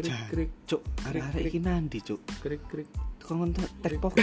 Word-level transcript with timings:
krik 0.00 0.16
krik 0.32 0.50
Cuk, 0.64 0.82
arek-arek 1.04 1.52
iki 1.52 1.60
nandi, 1.60 1.98
Cuk. 2.00 2.20
krik 2.40 2.62
krik. 2.72 2.88
Kon 3.20 3.52
tek 3.52 4.00
pok. 4.00 4.16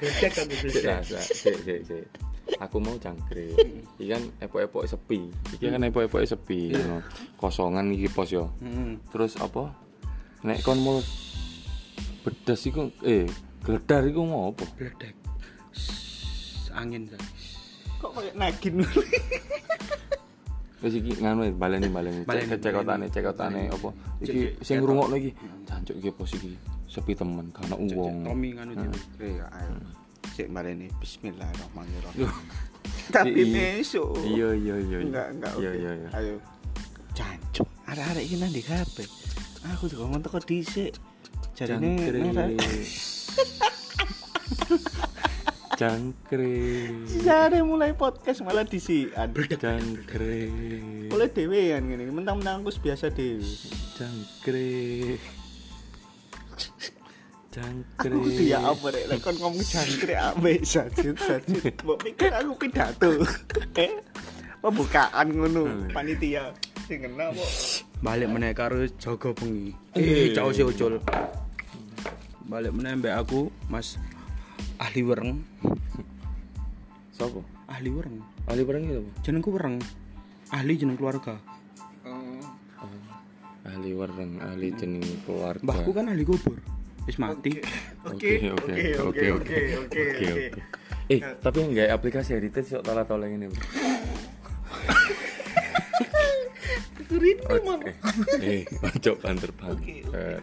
Beda 0.00 0.28
kan 0.28 0.46
aku 2.60 2.76
mau 2.76 2.94
cangkrik 3.00 3.56
iki 3.96 4.12
kan 4.12 4.22
epok-epok 4.44 4.84
sepi. 4.84 5.32
Iki 5.56 5.66
kan 5.72 5.80
epok-epok 5.88 6.20
sepi 6.28 6.76
ngono. 6.76 7.00
Kosongan 7.40 7.88
iki 7.96 8.12
pos 8.12 8.28
yo. 8.30 8.52
Heeh. 8.60 9.00
terus 9.08 9.40
apa? 9.40 9.72
Nek 10.44 10.60
kon 10.60 10.78
mau 10.84 11.00
bedas 12.20 12.60
iku 12.68 12.92
eh 13.00 13.24
gledar 13.64 14.04
iku 14.04 14.28
mau 14.28 14.52
apa? 14.52 14.64
Bledek. 14.76 15.16
Shhh, 15.72 16.76
Angin 16.76 17.08
sa. 17.08 17.16
Kok 18.04 18.10
koyo 18.12 18.30
nagin. 18.36 18.84
wis 20.84 21.00
iki 21.00 21.16
nganu 21.16 21.48
baleni 21.56 21.88
baleni 21.88 22.20
Baleni, 22.22 22.52
cek 22.52 22.60
cekotane 22.60 23.06
cekotane 23.08 23.72
apa 23.72 23.88
iki 24.20 24.52
sing 24.60 24.84
ngrungokno 24.84 25.16
iki 25.16 25.32
jancuk 25.64 25.96
iki 25.96 26.10
pos 26.12 26.30
iki 26.36 26.52
sepi 26.84 27.16
temen 27.16 27.48
karena 27.50 27.74
uwong 27.74 28.22
Tommy 28.22 28.52
nganu 28.52 28.72
dhewe. 28.76 28.98
Iya, 29.34 29.46
ayo. 29.50 29.72
Sik 30.36 30.48
mareni 30.48 30.86
bismillahirrahmanirrahim. 31.00 32.28
Tapi 33.08 33.30
i- 33.34 33.50
besok. 33.50 34.14
iya 34.22 34.52
iya 34.52 34.76
iya 34.78 34.98
Enggak, 35.00 35.26
enggak. 35.32 35.52
iya 35.58 35.72
iya 35.72 35.92
iya 35.96 36.08
Ayo. 36.14 36.36
Cancuk. 37.16 37.66
Arek-arek 37.88 38.22
iki 38.22 38.36
nandi 38.36 38.60
kabeh. 38.60 39.08
Aku 39.72 39.88
juga 39.88 40.04
ngomong 40.04 40.22
teko 40.22 40.38
dhisik. 40.38 40.92
Jarine. 41.56 41.96
Jangkrik 45.74 46.94
Jare 47.26 47.58
mulai 47.66 47.90
podcast 47.98 48.46
malah 48.46 48.62
disian. 48.62 49.34
Jangkrik 49.34 51.10
Oleh 51.10 51.28
dhewean 51.34 51.90
ngene. 51.90 52.14
Mentang-mentang 52.14 52.62
aku 52.62 52.70
biasa 52.78 53.10
dhewe. 53.10 53.42
Jangkrik 53.98 55.18
Jangkrik 57.54 58.18
Aku 58.18 58.42
ya 58.42 58.58
apa 58.58 58.86
rek 58.90 59.04
lek 59.10 59.18
kon 59.22 59.34
ngomong 59.38 59.62
jangkrik 59.62 60.18
ambek 60.18 60.66
sajid 60.66 61.14
sajid. 61.18 61.74
Mbok 61.86 61.98
pikir 62.02 62.30
aku 62.34 62.52
pidato. 62.58 63.10
Eh, 63.78 63.94
pembukaan 64.58 65.26
ngono 65.30 65.90
panitia 65.94 66.50
sing 66.86 67.02
kena 67.02 67.30
kok. 67.30 67.50
Balik 68.02 68.30
meneh 68.30 68.50
karo 68.54 68.82
jaga 68.98 69.30
bengi. 69.34 69.70
Eh, 69.94 70.34
jauh 70.34 70.50
sih 70.50 70.66
ucul. 70.66 70.98
Balik 72.46 72.74
meneh 72.74 72.98
mbek 72.98 73.14
aku, 73.22 73.54
Mas 73.70 74.02
ahli 74.78 75.00
wereng. 75.06 75.40
Sopo? 77.14 77.46
Ahli 77.70 77.90
wereng. 77.90 78.18
Ali 78.50 78.62
barang 78.66 78.82
itu 78.84 79.00
apa? 79.00 79.10
Jenengku 79.24 79.50
wereng. 79.54 79.76
Ahli 80.52 80.72
jeneng 80.76 80.96
keluarga. 80.98 81.40
Ahli 83.64 83.90
wareng, 83.96 84.38
ahli 84.44 84.76
jeneng 84.76 85.00
keluarga 85.24 85.64
Mbahku 85.64 85.90
kan 85.96 86.12
ahli 86.12 86.22
kubur. 86.28 86.60
Wis 87.08 87.16
mati. 87.16 87.60
Oke 88.04 88.52
oke 88.52 88.74
oke 89.00 89.26
oke 89.40 89.58
oke 89.76 90.00
oke 90.12 90.60
Eh 91.08 91.20
tapi 91.40 91.58
nggak 91.68 91.92
aplikasi 91.92 92.36
edited 92.36 92.64
sok 92.64 92.84
tolak 92.84 93.08
tolak 93.08 93.28
ini 93.32 93.48
bro. 93.48 93.60
Turin 97.04 97.38
Oke. 97.46 97.92
Eh, 98.40 98.64
ojo 98.64 99.12
banter 99.20 99.50
banter. 99.52 99.92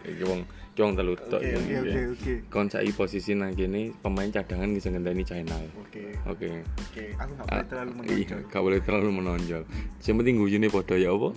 Iki 0.06 0.24
wong 0.24 0.46
wong 0.74 0.96
telu 0.96 1.12
tok. 1.18 1.36
Oke, 1.36 1.52
oke, 1.52 1.74
oke, 1.78 2.00
oke. 2.16 2.32
Kon 2.48 2.66
saiki 2.66 2.92
posisi 2.92 3.36
nang 3.36 3.52
kene 3.52 3.92
pemain 4.00 4.26
cadangan 4.26 4.72
bisa 4.72 4.88
ngenteni 4.88 5.20
channel. 5.20 5.64
Oke. 5.76 6.16
Oke. 6.24 6.48
Oke, 6.64 7.04
aku 7.14 7.32
gak 7.36 7.44
Ah, 7.44 7.60
boleh 7.60 7.66
terlalu 7.68 7.90
Iya, 7.92 7.96
menonjol. 8.00 8.40
gak 8.48 8.62
boleh 8.62 8.80
terlalu 8.80 9.10
menonjol. 9.12 9.62
Yang 10.00 10.16
penting 10.16 10.34
guyune 10.36 10.66
padha 10.68 10.96
ya 10.96 11.10
apa? 11.10 11.28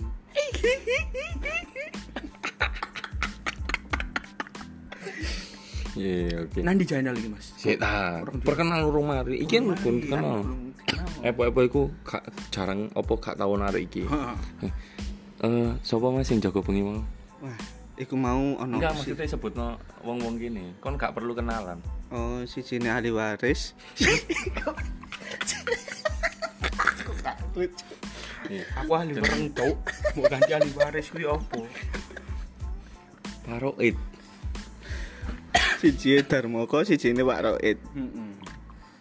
Iya, 5.96 6.44
oke. 6.44 6.60
Nang 6.60 6.76
di 6.76 6.84
channel 6.84 7.16
iki, 7.16 7.28
Mas. 7.32 7.46
Sik 7.56 7.80
ta, 7.80 8.20
perkenal 8.44 8.84
rumah 8.84 9.24
mari. 9.24 9.40
Iki 9.40 9.54
kan 9.56 9.64
rukun 9.72 9.96
kenal. 10.04 10.38
Epo-epo 11.24 11.60
iku 11.64 11.82
gak 12.04 12.20
jarang 12.52 12.92
apa 12.92 13.12
gak 13.16 13.36
tau 13.40 13.56
narik 13.56 13.88
iki. 13.88 14.04
Eh, 15.40 15.70
sapa 15.80 16.06
Mas 16.12 16.28
sing 16.28 16.36
jaga 16.36 16.60
bengi 16.60 16.84
mau? 16.84 17.00
Wah, 17.40 17.56
iku 17.96 18.14
mau 18.14 18.56
ono 18.56 18.76
Enggak, 18.76 18.92
si- 19.00 19.12
maksudnya 19.12 19.26
sebutno 19.28 19.66
wong-wong 20.04 20.36
gini. 20.36 20.76
Kon 20.80 20.96
gak 20.96 21.16
perlu 21.16 21.32
kenalan. 21.32 21.80
Oh, 22.12 22.44
si 22.46 22.62
Cine 22.62 22.92
ahli 22.92 23.10
waris. 23.10 23.72
Iya. 28.46 28.62
Aku 28.84 28.92
ahli 28.94 29.12
wereng, 29.18 29.50
Cuk. 29.50 29.76
Mau 30.14 30.24
ganti 30.30 30.52
ahli 30.54 30.70
waris 30.78 31.10
kuwi 31.10 31.26
opo? 31.26 31.66
Paroid. 33.42 33.96
Siji 35.82 36.22
Darmoko, 36.24 36.80
siji 36.86 37.12
ini 37.12 37.20
Pak 37.26 37.40
Roid. 37.42 37.78
Heeh. 37.78 38.30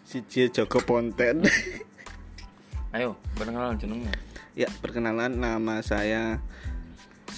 Siji 0.03 0.49
Joko 0.51 0.81
Ponten. 0.83 1.45
Ayo, 2.95 3.15
perkenalan 3.35 3.75
jenengmu. 3.79 4.07
ya, 4.55 4.71
perkenalan 4.79 5.35
nama 5.35 5.83
saya 5.83 6.39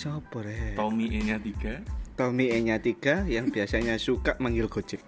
Siapa 0.07 0.39
re? 0.39 0.71
Tommy 0.79 1.11
E-nya 1.11 1.35
3. 1.35 2.15
Tommy 2.15 2.47
Enya 2.47 2.79
3 2.79 3.27
yang 3.27 3.51
biasanya 3.51 3.99
suka 3.99 4.39
manggil 4.39 4.71
Gojek. 4.71 5.03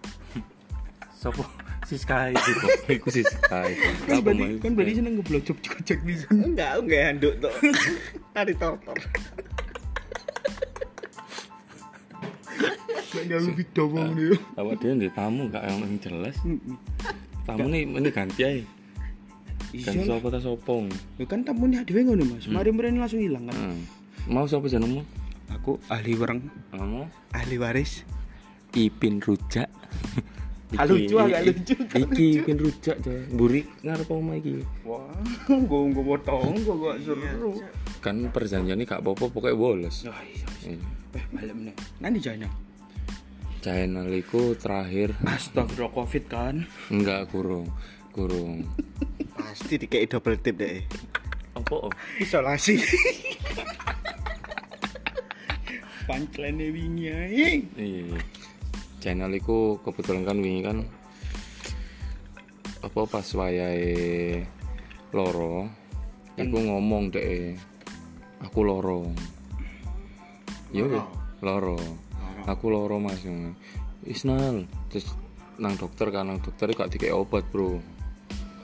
Sopo? 1.15 1.47
Si 1.87 1.95
Sky 1.95 2.35
iku. 2.35 2.67
Iku 2.99 3.07
si 3.07 3.23
Sky. 3.23 3.79
Kan 4.05 4.19
berarti 4.21 4.43
Mas? 4.43 4.59
kan 4.59 4.71
berarti 4.75 4.93
seneng 4.99 5.13
ngeblojok 5.17 5.57
cek 5.87 5.99
bisa. 6.03 6.27
Enggak, 6.35 6.83
enggak 6.83 7.01
handuk 7.15 7.33
tuh. 7.39 7.53
Tari 8.35 8.53
tortor. 8.59 8.99
Kayak 13.09 13.39
lebih 13.41 13.65
dawang 13.71 14.19
nih. 14.19 14.35
Awak 14.59 14.75
dia 14.83 14.93
di 14.99 15.09
tamu 15.15 15.47
gak 15.47 15.63
yang 15.63 15.95
jelas. 16.03 16.35
Tamu 17.47 17.71
nih 17.71 17.87
ini 17.87 18.09
ganti 18.11 18.41
aja. 18.43 18.63
Ganti 19.71 20.03
Iya. 20.03 20.11
sopo 20.11 20.27
ta 20.27 20.43
sopong. 20.43 20.91
Ya 21.15 21.25
kan 21.25 21.47
tamunya 21.47 21.87
dhewe 21.87 22.03
ngono, 22.03 22.35
Mas. 22.35 22.51
Mari 22.51 22.69
mrene 22.75 22.99
langsung 22.99 23.23
hilang 23.23 23.47
kan. 23.47 23.55
Mau 24.29 24.45
siapa 24.45 24.69
jenengmu? 24.69 25.01
Aku 25.57 25.81
ahli 25.89 26.13
wereng. 26.13 26.45
Kamu? 26.69 27.09
Ahli 27.33 27.57
waris. 27.57 28.05
Ipin 28.77 29.17
rujak. 29.19 29.67
Ah, 30.77 30.85
lucu, 30.85 31.17
agak 31.17 31.49
lucu, 31.49 31.73
Iki 31.73 32.45
Ipin 32.45 32.61
rujak 32.61 33.01
coy. 33.01 33.25
Burik 33.33 33.65
ngarep 33.81 34.05
omah 34.05 34.37
iki. 34.37 34.61
Wah, 34.85 35.01
gue 35.49 35.81
gue 35.89 36.05
potong, 36.05 36.53
gue 36.61 36.75
gak 36.77 36.97
seru. 37.01 37.57
Kan 38.05 38.29
perjanjiannya 38.29 38.85
gak 38.85 39.01
apa-apa 39.01 39.33
pokoknya 39.33 39.57
bolos. 39.57 40.05
Oh 40.05 40.13
iya. 40.21 40.45
Iya. 40.69 40.77
Eh, 41.17 41.25
balik 41.33 41.57
meneh. 41.57 41.73
Nanti 41.97 42.21
jangan. 42.21 42.53
Channel 43.65 44.13
iku 44.13 44.53
terakhir 44.61 45.17
Astagfirullah 45.25 45.89
Covid 45.89 46.23
kan. 46.29 46.55
enggak 46.93 47.33
kurung. 47.33 47.65
Kurung. 48.13 48.69
Pasti 49.41 49.81
dikei 49.81 50.05
double 50.05 50.37
tip 50.37 50.53
deh. 50.53 50.85
Apa? 51.57 51.89
Isolasi. 52.21 52.77
Punchline 56.09 56.73
wingi 56.73 57.05
ae. 57.13 57.61
Iya. 57.77 58.17
Channel 58.97 59.29
iku 59.37 59.77
kebetulan 59.85 60.25
kan 60.25 60.41
wingi 60.41 60.65
kan 60.65 60.81
apa 62.81 63.01
pas 63.05 63.27
wayahe 63.37 64.41
loro 65.13 65.69
iku 66.33 66.57
ngomong 66.57 67.13
deh 67.13 67.53
aku 68.41 68.65
loro. 68.65 69.05
Iya 70.73 70.89
weh, 70.89 71.05
loro. 71.45 71.77
Aku 72.49 72.73
loro 72.73 72.97
Mas. 72.97 73.21
Isnal. 74.01 74.65
Terus 74.89 75.13
nang 75.61 75.77
dokter 75.77 76.09
kan 76.09 76.25
nang 76.25 76.41
dokter 76.41 76.73
gak 76.73 76.89
dikei 76.89 77.13
obat, 77.13 77.45
Bro. 77.53 77.77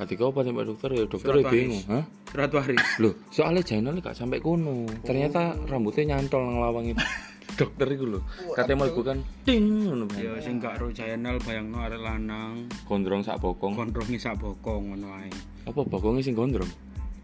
Gak 0.01 0.09
dikei 0.09 0.25
obat 0.25 0.49
sampai 0.49 0.65
dokter 0.65 0.89
ya 0.97 1.03
dokter 1.05 1.33
ya 1.37 1.45
bingung, 1.45 1.85
hah? 1.93 2.03
Surat 2.25 2.49
waris. 2.55 2.87
Loh, 2.97 3.13
soalnya 3.29 3.61
channel 3.61 4.01
gak 4.01 4.17
sampai 4.17 4.41
kono. 4.41 4.89
Ternyata 5.05 5.53
rambutnya 5.69 6.17
nyantol 6.17 6.49
nang 6.49 6.57
lawang 6.65 6.89
itu. 6.89 7.05
Dokter 7.55 7.87
itu 7.95 8.05
loh. 8.05 8.23
Katanya 8.51 8.83
mau 8.83 8.91
bukan 8.91 9.17
ting 9.47 9.87
ngono 9.87 10.05
kan. 10.11 10.19
Ya 10.19 10.35
sing 10.43 10.59
gak 10.59 10.79
ro 10.83 10.91
channel 10.91 11.39
bayangno 11.39 11.79
arek 11.87 12.03
lanang 12.03 12.67
Gondrong 12.83 13.23
sak 13.23 13.39
bokong. 13.39 13.79
gondrongi 13.79 14.19
sak 14.19 14.35
bokong 14.39 14.91
ngono 14.91 15.07
ae. 15.15 15.31
Apa 15.63 15.81
bokongnya 15.87 16.23
sing 16.23 16.35
gondrong? 16.35 16.67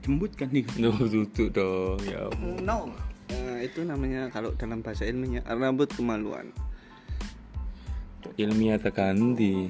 Jembut 0.01 0.31
kan 0.33 0.49
nih. 0.49 0.65
Duh, 0.79 0.95
duduk 0.95 1.51
dong. 1.53 1.99
Ya. 2.07 2.25
No. 2.63 2.89
Nah, 3.31 3.59
itu 3.63 3.85
namanya 3.85 4.27
kalau 4.33 4.51
dalam 4.57 4.81
bahasa 4.81 5.05
ilmiahnya 5.05 5.45
rambut 5.45 5.91
kemaluan. 5.93 6.49
Ilmiah 8.39 8.79
tekan 8.79 9.35
di. 9.35 9.69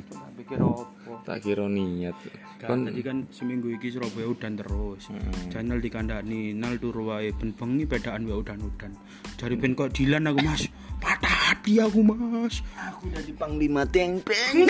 Tak 1.25 1.43
kira 1.43 1.65
niat. 1.67 2.15
Kan 2.61 2.85
tadi 2.85 3.01
kan 3.01 3.25
seminggu 3.33 3.73
iki 3.73 3.89
Surabaya 3.89 4.29
udan 4.29 4.53
terus. 4.53 5.09
Hmm. 5.09 5.49
Channel 5.49 5.81
dikandani 5.81 6.53
nal 6.53 6.77
turu 6.77 7.09
wae 7.09 7.33
ben 7.33 7.57
bengi 7.57 7.89
bedaan 7.89 8.29
wae 8.29 8.37
udan-udan. 8.37 8.93
Dari 9.33 9.55
ben 9.57 9.73
kok 9.73 9.89
Dilan 9.97 10.29
aku 10.29 10.39
Mas. 10.45 10.69
Patah 11.01 11.37
hati 11.49 11.81
aku 11.81 12.05
Mas. 12.05 12.61
Aku 12.77 13.09
jadi 13.09 13.33
panglima 13.33 13.81
teng-teng. 13.89 14.69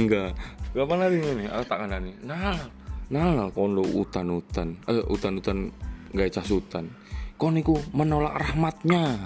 enggak. 0.00 0.32
Kapan 0.72 0.98
hari 1.04 1.16
ini? 1.20 1.44
Aku 1.52 1.64
tak 1.68 1.78
kandani. 1.84 2.12
Nah, 2.24 2.56
nah, 3.12 3.32
nah, 3.32 3.48
kono 3.52 3.84
utan-utan. 3.84 4.76
Eh, 4.88 5.04
utan-utan 5.12 5.72
cas 6.16 6.48
hutan 6.48 6.88
kau 7.36 7.52
niku 7.52 7.76
menolak 7.92 8.36
rahmatnya. 8.36 9.20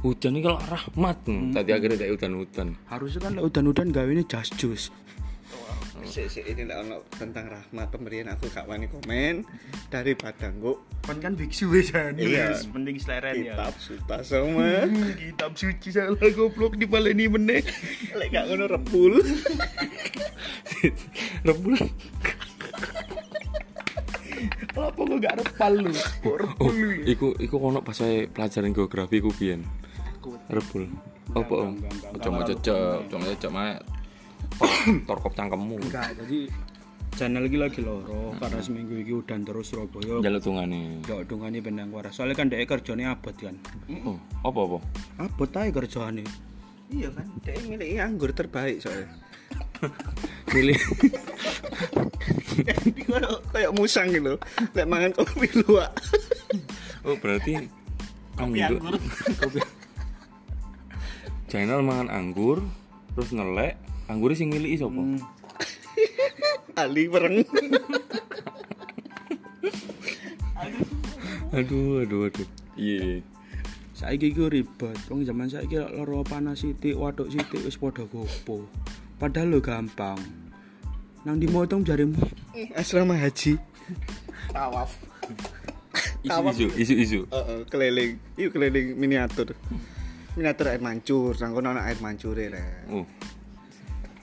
Hujan 0.00 0.36
ini 0.36 0.40
kalau 0.40 0.60
rahmat. 0.60 1.16
Tadi 1.28 1.70
akhirnya 1.70 1.98
dari 2.00 2.10
hutan-hutan 2.12 2.68
Harusnya 2.88 3.28
kan 3.28 3.34
udan-udan 3.36 3.92
gawe 3.92 4.08
ini 4.08 4.24
jas 4.24 4.48
jus. 4.56 4.88
Sik 6.00 6.32
sik 6.32 6.48
ini 6.48 6.64
lah 6.64 6.80
ono 6.80 7.04
tentang 7.12 7.52
rahmat 7.52 7.92
pemberian 7.92 8.32
aku 8.32 8.48
gak 8.48 8.64
wani 8.64 8.88
komen. 8.88 9.44
Daripada 9.92 10.48
engko 10.48 10.80
Kan 11.04 11.20
kan 11.20 11.36
biksu 11.36 11.68
wis 11.68 11.92
Iya. 11.92 12.56
penting 12.72 12.96
seleren 12.96 13.36
ya. 13.36 13.52
kitab 13.52 13.74
suta 13.76 14.16
sama 14.24 14.88
Kitab 15.20 15.52
suci 15.60 15.92
salah 15.92 16.16
goblok 16.32 16.80
dipaleni 16.80 17.28
meneh. 17.28 17.60
lek 18.16 18.32
gak 18.32 18.48
ngono 18.48 18.64
rebul. 18.64 19.20
Rebul 21.46 21.76
Apa 24.70 24.94
kok 24.94 25.18
gak 25.18 25.34
repal 25.38 25.72
lu? 25.76 25.92
Kok 25.92 26.36
repal 26.38 26.62
oh 26.62 26.70
lu? 26.70 26.88
ya? 26.94 27.04
iku 27.08 27.26
iku 27.36 27.56
kono 27.56 27.80
pas 27.80 27.94
saya 27.94 28.26
pelajaran 28.26 28.70
geografi 28.70 29.18
ku 29.18 29.30
pian 29.30 29.66
rebul 30.46 30.84
apa 31.30 31.54
om 31.54 31.78
ojo 32.12 32.28
mau 32.28 32.42
cecek 32.42 33.06
ojo 33.06 33.14
mau 33.16 33.28
cecek 33.28 33.50
mah 33.50 33.78
torkop 35.08 35.32
cangkemmu 35.32 35.78
Enggak, 35.80 36.10
jadi 36.18 36.50
channel 37.10 37.46
iki 37.46 37.54
lagi 37.54 37.80
loro 37.80 38.34
karena 38.36 38.58
seminggu 38.58 38.98
iki 38.98 39.12
udan 39.12 39.42
terus 39.42 39.70
Surabaya. 39.70 40.18
jaluk 40.20 40.40
tungane 40.40 40.98
Gak 41.02 41.26
dungane 41.26 41.58
benang 41.58 41.90
waras. 41.90 42.14
Soalnya 42.14 42.34
kan 42.34 42.46
dhek 42.48 42.66
kerjane 42.66 43.06
abot 43.06 43.34
kan. 43.34 43.54
oh 44.04 44.18
apa 44.42 44.60
apa 44.60 44.78
Abot 45.20 45.50
ae 45.54 45.70
kerjane. 45.70 46.24
iya 46.90 47.06
kan 47.10 47.26
dia 47.40 47.54
milik 47.64 47.94
anggur 47.96 48.30
terbaik 48.34 48.82
soalnya 48.82 49.06
milih. 50.52 50.78
Kayak 52.66 53.40
kayak 53.52 53.70
musang 53.74 54.08
gitu. 54.12 54.36
Lek 54.76 54.86
mangan 54.88 55.10
kopi 55.16 55.48
luwak. 55.64 55.90
Oh 57.06 57.16
berarti 57.16 57.68
anggur. 58.36 58.80
kopi 59.40 59.60
channel 61.50 61.82
mangan 61.82 62.08
anggur 62.12 62.62
terus 63.16 63.34
ngelek. 63.34 63.74
Anggurnya 64.10 64.38
sing 64.42 64.50
milih 64.50 64.74
sapa 64.74 65.02
ali 66.78 67.04
pereng. 67.10 67.44
Aduh 71.50 72.06
aduh 72.06 72.30
aduh. 72.30 72.48
Iya. 72.78 73.20
Saiki 73.92 74.32
iku 74.32 74.48
ribet. 74.48 74.96
Wong 75.12 75.26
zaman 75.26 75.50
saiki 75.50 75.76
loro 75.76 76.24
panas 76.24 76.64
sithik, 76.64 76.96
waduk 76.96 77.28
sithik 77.28 77.60
wis 77.66 77.76
padha 77.76 78.06
gopo. 78.08 78.64
Padahal 79.20 79.52
lo 79.52 79.60
gampang. 79.60 80.16
Nang 81.28 81.36
di 81.36 81.44
motong 81.44 81.84
jarimu 81.84 82.16
asrama 82.72 83.20
haji. 83.20 83.60
Tawaf. 84.48 84.96
Isu 86.24 86.40
isu 86.48 86.66
isu 86.80 86.94
isu 86.96 87.20
Heeh, 87.28 87.60
keliling. 87.68 88.16
Yuk 88.40 88.56
keliling 88.56 88.96
miniatur. 88.96 89.52
Miniatur 90.40 90.72
air 90.72 90.80
mancur. 90.80 91.36
Sangkono 91.36 91.76
ana 91.76 91.84
air 91.84 92.00
mancure 92.00 92.48
rek. 92.48 92.88
Oh. 92.88 93.04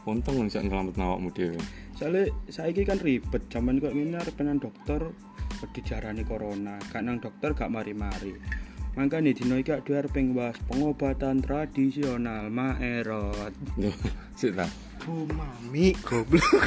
Untung 0.09 0.41
bisa 0.49 0.65
nyelamat 0.65 0.97
awakmu 0.97 1.29
dhewe. 1.35 1.61
Soalnya 1.93 2.31
saiki 2.47 2.87
kan 2.87 3.01
ribet, 3.01 3.51
zaman 3.51 3.81
kok 3.83 3.91
ngene 3.91 4.17
arep 4.21 4.39
nang 4.39 4.61
dokter 4.61 5.01
dijarani 5.73 6.21
corona, 6.23 6.77
gak 6.93 7.01
nang 7.01 7.17
dokter 7.17 7.51
gak 7.57 7.73
mari-mari. 7.73 8.37
Makanya 8.97 9.29
dino 9.29 9.61
iki 9.61 9.69
aku 9.69 9.93
arep 9.93 10.09
bahas 10.33 10.57
pengobatan 10.65 11.37
tradisional 11.45 12.49
maerot. 12.49 13.53
Duh, 13.77 13.93
sik 14.39 14.57
ta 14.57 14.65
bu 15.05 15.23
mami 15.37 15.93
goblok 16.01 16.43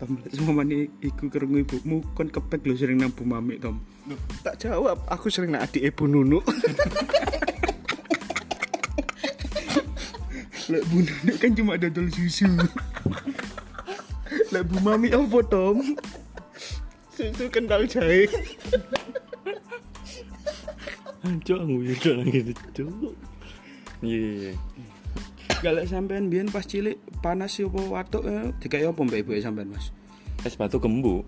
Tom 0.00 0.16
semua 0.32 0.62
mani 0.62 0.88
iku 1.04 1.28
kerungu 1.28 1.60
ibumu 1.66 2.00
kon 2.16 2.32
kepek 2.32 2.64
lu 2.64 2.72
sering 2.72 2.96
nang 2.96 3.12
Bu 3.12 3.28
Mami 3.28 3.60
Tom. 3.60 3.84
tak 4.40 4.56
jawab 4.56 5.04
aku 5.04 5.28
sering 5.28 5.52
nak 5.52 5.68
adik 5.68 5.92
ibu 5.92 6.08
nunu 6.08 6.40
Lek 10.72 10.82
Bu 10.88 11.04
Nenek 11.04 11.36
kan 11.36 11.52
cuma 11.52 11.76
dodol 11.76 12.08
susu. 12.08 12.48
Lek 14.48 14.64
Bu 14.64 14.80
Mami 14.80 15.12
apa 15.12 15.38
Tom? 15.44 15.98
susu 17.12 17.52
kental 17.52 17.84
jahe 17.84 18.24
Cok, 21.20 21.58
aku 21.60 21.84
juga 21.84 22.10
lagi 22.16 22.38
gitu. 22.48 22.84
Iya. 24.00 24.56
Galak 25.60 25.92
sampean 25.92 26.32
biyen 26.32 26.48
pas 26.48 26.64
cilik 26.64 26.96
panas 27.20 27.52
yo 27.60 27.68
apa 27.68 28.00
watuk 28.00 28.24
eh, 28.24 28.48
dikai 28.64 28.88
apa 28.88 28.96
mbak 28.96 29.28
ibu 29.28 29.36
sampean 29.36 29.68
Mas? 29.68 29.92
Es 30.40 30.56
batu 30.56 30.80
gembu. 30.80 31.20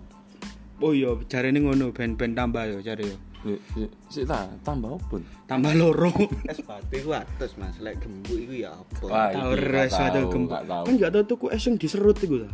Oh 0.81 0.91
iya, 0.91 1.13
jarene 1.29 1.61
ngono 1.61 1.93
ben-ben 1.93 2.33
tambah 2.33 2.65
yo 2.65 2.81
jare 2.81 3.05
yo. 3.05 3.17
Ya, 3.43 3.59
ya, 3.75 3.87
Sik 4.09 4.25
ta, 4.25 4.49
tambah 4.65 4.97
apa? 4.97 5.21
Tambah 5.45 5.77
loro. 5.77 6.09
es 6.51 6.57
batu 6.65 6.97
iku 6.97 7.13
atus 7.13 7.53
mas 7.61 7.77
lek 7.77 8.01
gembu 8.01 8.33
iku 8.41 8.53
ya 8.65 8.73
apa 8.73 9.05
tahu, 9.37 10.31
gembok. 10.33 10.49
gak 10.49 10.65
tahu. 10.65 10.83
Kan 10.89 10.93
gak 10.97 11.11
tau 11.13 11.23
tuku 11.29 11.45
es 11.53 11.61
yang 11.61 11.75
diserut 11.77 12.17
iku 12.17 12.35
ta. 12.41 12.49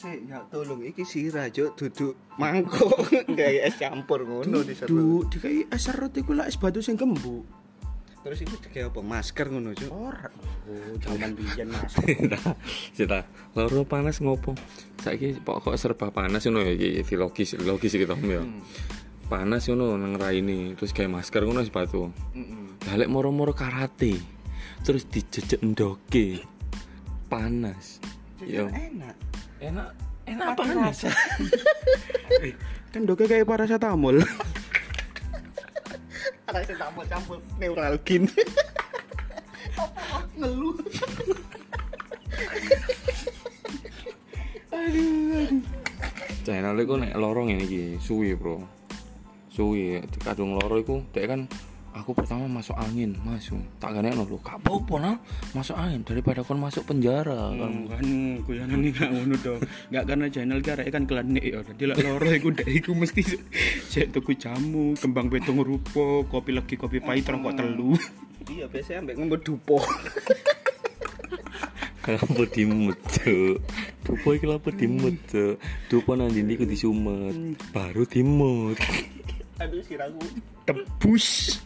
Sik 0.00 0.32
ya 0.32 0.40
tolong 0.48 0.80
iki 0.80 1.04
sirah 1.04 1.52
juk 1.52 1.76
duduk 1.76 2.16
mangkok 2.40 3.12
gawe 3.28 3.58
es 3.68 3.76
campur 3.76 4.24
ngono 4.24 4.64
di 4.64 4.72
Duh, 4.72 5.28
dikai 5.28 5.68
es 5.68 5.80
serut 5.84 6.16
iku 6.16 6.32
es 6.40 6.56
batu 6.56 6.80
sing 6.80 6.96
gembuk. 6.96 7.44
terus 8.24 8.40
itu 8.44 8.56
digawe 8.56 8.92
apa 8.92 9.00
masker 9.00 9.48
ngono 9.48 9.72
juk 9.76 9.88
Ora. 9.92 10.28
Oh, 10.68 10.92
zaman 11.00 11.32
biyen 11.32 11.72
Mas. 11.72 11.96
Sita, 12.04 12.40
Sita, 12.92 13.20
loro 13.56 13.88
panas 13.88 14.20
ngopo? 14.20 14.52
Saiki 15.00 15.40
pokok 15.40 15.76
serba 15.76 16.12
panas 16.12 16.44
ngono 16.44 16.64
ya 16.64 16.72
iki 16.76 17.16
logis, 17.16 17.56
logis 17.60 17.96
iki 17.96 18.04
Tom 18.04 18.20
ya. 18.28 18.44
Panas 19.24 19.68
ngono 19.72 19.96
nang 19.96 20.20
raine, 20.20 20.76
terus 20.76 20.92
kayak 20.92 21.16
masker 21.16 21.48
ngono 21.48 21.64
sepatu. 21.64 22.12
Lah 22.84 22.94
lek 23.00 23.08
moro-moro 23.08 23.56
karate, 23.56 24.20
terus 24.84 25.08
dijejek 25.08 25.64
ndoke. 25.64 26.44
Panas. 27.32 28.04
Yo. 28.44 28.68
enak 28.68 29.29
Enak, 29.60 29.88
enak 30.24 30.56
panas. 30.56 31.04
Eh, 32.40 32.56
kan 32.94 33.04
doke 33.04 33.28
kayak 33.28 33.44
paracetamol. 33.44 34.22
sing 36.50 36.74
campur 37.06 37.38
neuralgin 37.62 38.26
ngeluh 40.38 40.74
Channel 46.40 46.82
iku 46.82 46.96
nek 46.96 47.12
lorong 47.20 47.52
ini 47.52 47.64
iki 47.68 47.82
suwi, 48.00 48.32
Bro. 48.32 48.64
Suwi, 49.52 50.00
kadung 50.24 50.56
loro 50.56 50.80
iku 50.80 51.04
dek 51.12 51.28
kan 51.28 51.40
aku 51.90 52.14
pertama 52.14 52.46
masuk 52.46 52.76
angin, 52.78 53.18
masuk. 53.26 53.58
Tak 53.82 53.98
gane 53.98 54.14
lho, 54.14 54.24
gak 54.40 54.62
apa-apa 54.62 54.94
nah, 55.02 55.16
masuk 55.52 55.74
angin 55.74 56.00
daripada 56.06 56.46
kon 56.46 56.62
masuk 56.62 56.86
penjara 56.86 57.50
kan. 57.54 57.72
kan 57.90 58.06
kuyanan 58.46 58.78
ini 58.80 58.90
gak 58.94 59.10
ngono 59.10 59.34
dong. 59.42 59.60
Gak 59.90 60.04
karena 60.06 60.26
channel 60.30 60.60
karek 60.62 60.88
kan 60.90 61.04
klenik 61.04 61.44
ya. 61.44 61.58
Dadi 61.66 61.84
lek 61.90 61.98
loro 62.02 62.28
iku 62.30 62.48
ndek 62.54 62.68
iku 62.70 62.90
mesti 62.94 63.22
sik 63.90 64.14
tuku 64.14 64.38
jamu, 64.38 64.94
kembang 64.94 65.26
betung 65.26 65.58
rupa, 65.60 66.22
kopi 66.30 66.54
legi 66.54 66.74
kopi 66.78 67.02
pahit 67.02 67.26
rokok 67.26 67.54
telu. 67.58 67.94
iya 68.50 68.66
biasanya 68.66 69.06
ambek 69.06 69.14
ngombe 69.20 69.36
dupo 69.44 69.78
Kenapa 72.00 72.48
dimut, 72.48 72.96
Cuk? 73.12 73.60
Dupo 74.08 74.32
iki 74.32 74.48
lapo 74.48 74.72
dimut, 74.72 75.20
Cuk? 75.28 75.60
Dupo 75.92 76.16
nang 76.16 76.32
ndi 76.32 76.56
iku 76.56 76.64
disumet, 76.64 77.60
baru 77.76 78.08
dimut. 78.08 78.80
aduh 79.60 79.84
Tebus. 80.64 81.60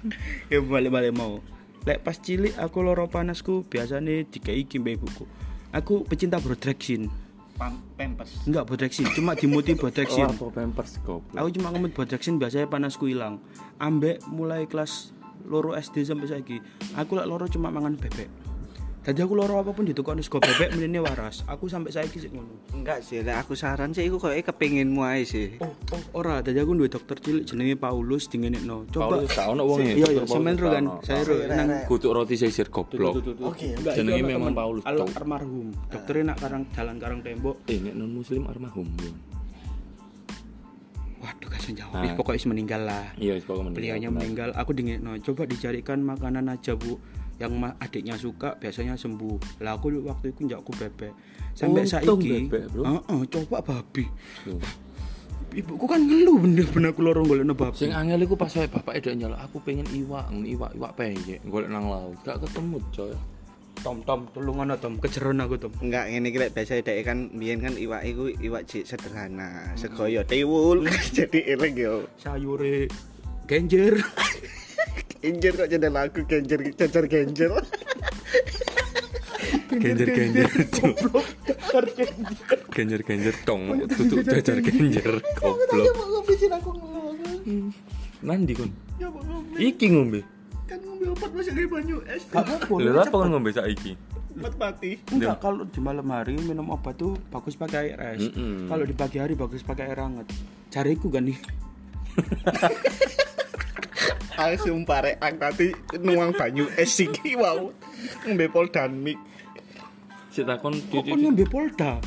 ya 0.50 0.58
balik-balik 0.58 1.14
mau. 1.14 1.38
Lek 1.84 2.00
pas 2.02 2.16
cilik 2.16 2.56
aku 2.58 2.82
loro 2.82 3.06
panasku 3.06 3.62
biasanya 3.68 4.26
dikai 4.26 4.66
mbak 4.66 4.98
ibuku. 4.98 5.24
Aku 5.70 6.02
pecinta 6.02 6.40
Bodrexin. 6.40 7.10
Pam 7.54 7.78
pempes 7.94 8.50
Enggak 8.50 8.66
Bodrexin, 8.66 9.06
cuma 9.14 9.38
dimuti 9.38 9.78
Bodrexin. 9.78 10.26
apa 10.32 10.50
pampers 10.50 10.98
goblok. 11.06 11.38
Aku 11.38 11.48
cuma 11.54 11.70
ngemut 11.70 11.92
Bodrexin 11.94 12.40
biasanya 12.40 12.66
panasku 12.66 13.06
hilang. 13.06 13.38
Ambek 13.78 14.26
mulai 14.26 14.66
kelas 14.66 15.14
loro 15.44 15.76
SD 15.76 16.08
sampai 16.08 16.26
saiki, 16.26 16.58
aku 16.96 17.20
lek 17.20 17.28
loro 17.28 17.44
cuma 17.46 17.68
mangan 17.68 17.94
bebek. 18.00 18.43
Tadi 19.04 19.20
aku 19.20 19.36
loro 19.36 19.60
apa 19.60 19.76
pun 19.76 19.84
ditukokno 19.84 20.24
sego 20.24 20.40
bebek 20.40 20.80
menene 20.80 20.96
waras. 20.96 21.44
Aku 21.44 21.68
sampai 21.68 21.92
saiki 21.92 22.24
sik 22.24 22.32
ngono. 22.32 22.56
enggak 22.72 23.04
sih 23.04 23.20
lek 23.20 23.36
aku 23.36 23.52
saran 23.52 23.92
sih 23.92 24.08
iku 24.08 24.16
koyo 24.16 24.40
kepengin 24.40 24.88
muai 24.88 25.28
sih 25.28 25.60
Oh, 25.60 25.68
oh, 25.92 26.24
ora, 26.24 26.40
tadi 26.40 26.56
aku 26.56 26.72
duwe 26.72 26.88
dokter 26.88 27.20
cilik 27.20 27.44
jenenge 27.44 27.76
Paulus 27.76 28.32
dingenekno. 28.32 28.88
Coba 28.88 29.20
Paulus 29.20 29.28
gak 29.28 29.46
ono 29.52 29.62
wong 29.68 29.84
ya. 29.84 29.92
Iya, 29.92 30.08
iya, 30.08 30.22
semen 30.24 30.56
ro 30.56 30.72
kan. 30.72 30.84
Saya 31.04 31.20
ro 31.20 31.36
nang 31.36 31.68
Kutuk 31.84 32.16
roti 32.16 32.40
sisir 32.40 32.72
goblok. 32.72 33.20
Oke, 33.44 33.76
Enggak, 33.76 33.92
Jenenge 33.92 34.24
iki 34.24 34.24
ono 34.24 34.32
memang. 34.40 34.52
Paulus, 34.56 34.82
almarhum. 34.88 35.68
Dokternya 35.92 36.24
nak 36.32 36.38
karang 36.40 36.64
jalan 36.72 36.96
karang 36.96 37.20
tembok. 37.20 37.60
Eh, 37.68 37.76
nek 37.84 37.92
non 37.92 38.08
muslim 38.08 38.48
armahum. 38.48 38.88
yo. 39.04 39.12
Waduh, 41.20 41.48
kasih 41.52 41.76
jauh. 41.76 41.92
Ah. 41.92 42.16
Pokoknya 42.16 42.40
is 42.40 42.48
meninggal 42.48 42.80
lah. 42.88 43.04
Iya, 43.20 43.36
pokoknya 43.44 43.68
meninggal. 43.68 43.76
Beliaunya 43.76 44.08
meninggal. 44.08 44.48
Aku 44.56 44.72
dingin, 44.72 45.04
coba 45.20 45.44
dicarikan 45.44 46.00
makanan 46.00 46.48
aja 46.48 46.72
bu 46.72 46.96
yang 47.42 47.50
adiknya 47.82 48.14
suka 48.14 48.54
biasanya 48.58 48.94
sembuh 48.94 49.62
lah 49.62 49.74
aku 49.74 49.90
waktu 50.06 50.30
itu 50.30 50.46
njakku 50.46 50.70
bebek 50.78 51.12
sampai 51.54 51.82
Untung 51.82 51.90
saiki 51.90 52.30
bebek, 52.50 52.64
bro. 52.70 52.82
Heeh, 52.86 53.20
coba 53.30 53.58
babi 53.62 54.04
Tuh. 54.46 54.58
ibuku 55.54 55.86
kan 55.86 56.02
ngeluh 56.02 56.42
bener-bener 56.42 56.90
aku 56.90 57.00
loro 57.02 57.22
golek 57.22 57.46
babi 57.54 57.78
Sing 57.78 57.94
angel 57.94 58.26
iku 58.26 58.34
pas 58.34 58.50
wae 58.54 58.66
bapak 58.66 58.98
edek 58.98 59.14
nyala 59.18 59.38
aku 59.42 59.62
pengen 59.62 59.86
iwak, 59.90 60.30
ngono 60.30 60.46
iwak 60.46 60.70
iwak 60.74 60.92
peyek 60.98 61.42
golek 61.46 61.70
nang 61.70 61.86
laut. 61.86 62.18
Gak 62.26 62.42
ketemu, 62.42 62.78
coy. 62.90 63.14
tom 63.82 64.00
tom 64.06 64.24
tolong 64.32 64.64
ana 64.64 64.78
tom 64.78 64.96
kejeron 64.96 65.42
aku 65.44 65.58
tom 65.58 65.72
Enggak, 65.82 66.08
ngene 66.08 66.30
iki 66.30 66.38
lek 66.40 66.52
biasa 66.54 66.80
dhek 66.80 67.04
kan 67.04 67.28
biyen 67.34 67.58
kan 67.60 67.74
iwak 67.74 68.06
iku 68.06 68.30
iwak 68.30 68.64
jik 68.64 68.86
sederhana. 68.86 69.74
Sego 69.74 70.06
yo 70.06 70.22
tiwul 70.24 70.86
jadi 71.16 71.54
eling 71.54 71.74
yo. 71.76 71.94
sayure 72.16 72.88
genjer 73.44 74.00
Genjer 75.24 75.52
kok 75.56 75.68
jadi 75.72 75.88
lagu 75.88 76.20
genjer 76.28 76.60
cacar 76.76 77.04
genjer. 77.08 77.48
Genjer 79.72 80.08
genjer. 80.12 80.48
Genjer 82.68 83.00
genjer 83.08 83.34
tong, 83.48 83.72
tutuk 83.88 84.20
jajar 84.20 84.60
genjer 84.60 85.24
goblok. 85.40 85.96
ngopi 85.96 86.32
sih 86.36 86.52
aku 86.52 86.76
ngomong. 86.76 87.16
Nandi 88.20 88.52
kon? 88.52 88.68
Iki 89.56 89.86
ngombe. 89.96 90.20
Kan 90.68 90.84
ngombe 90.84 91.16
obat 91.16 91.30
masih 91.32 91.56
kayak 91.56 91.72
banyu 91.72 91.96
es. 92.04 92.28
Lha 92.28 93.00
apa 93.00 93.16
kon 93.16 93.32
ngombe 93.32 93.48
saiki? 93.48 93.96
Obat 94.36 94.54
mati. 94.60 95.00
enggak 95.08 95.40
kalau 95.40 95.64
di 95.64 95.80
malam 95.80 96.04
hari 96.12 96.36
minum 96.36 96.68
obat 96.68 97.00
tuh 97.00 97.16
bagus 97.32 97.56
pakai 97.56 97.96
air 97.96 98.18
es 98.18 98.34
kalau 98.66 98.82
di 98.82 98.90
pagi 98.90 99.22
hari 99.22 99.38
bagus 99.38 99.62
pakai 99.62 99.94
air 99.94 100.02
hangat 100.02 100.26
cariku 100.74 101.06
kan 101.06 101.22
nih 101.22 101.38
Aku 104.34 104.54
sumpah 104.66 104.98
rek 105.06 105.16
aku 105.22 105.36
tadi 105.38 105.68
nuang 106.02 106.34
banyu 106.34 106.66
es 106.74 106.98
iki 106.98 107.38
wow. 107.38 107.70
Ngombe 108.26 108.46
poldanmik. 108.50 109.18
Sik 110.34 110.50
takon 110.50 110.74
kok 110.90 111.06
kon 111.06 111.18
ngombe 111.22 111.46
polda 111.46 112.02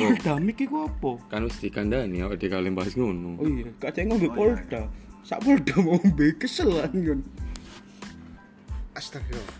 polda 0.00 0.32
mik 0.40 0.58
iku 0.64 0.88
apa 0.88 1.10
kan 1.28 1.44
wis 1.44 1.58
dikandani 1.60 2.22
awake 2.24 2.40
dhewe 2.40 2.70
bahas 2.72 2.94
ngono. 2.96 3.36
oh 3.36 3.46
iya 3.46 3.68
gak 3.76 3.92
cek 3.92 4.08
ngombe 4.08 4.28
polda 4.32 4.88
sak 5.26 5.44
polda 5.44 5.74
mau 5.82 5.98
ngombe 6.00 6.26
kesel 6.40 6.80
kan 6.80 7.20
Astagfirullah. 8.90 9.56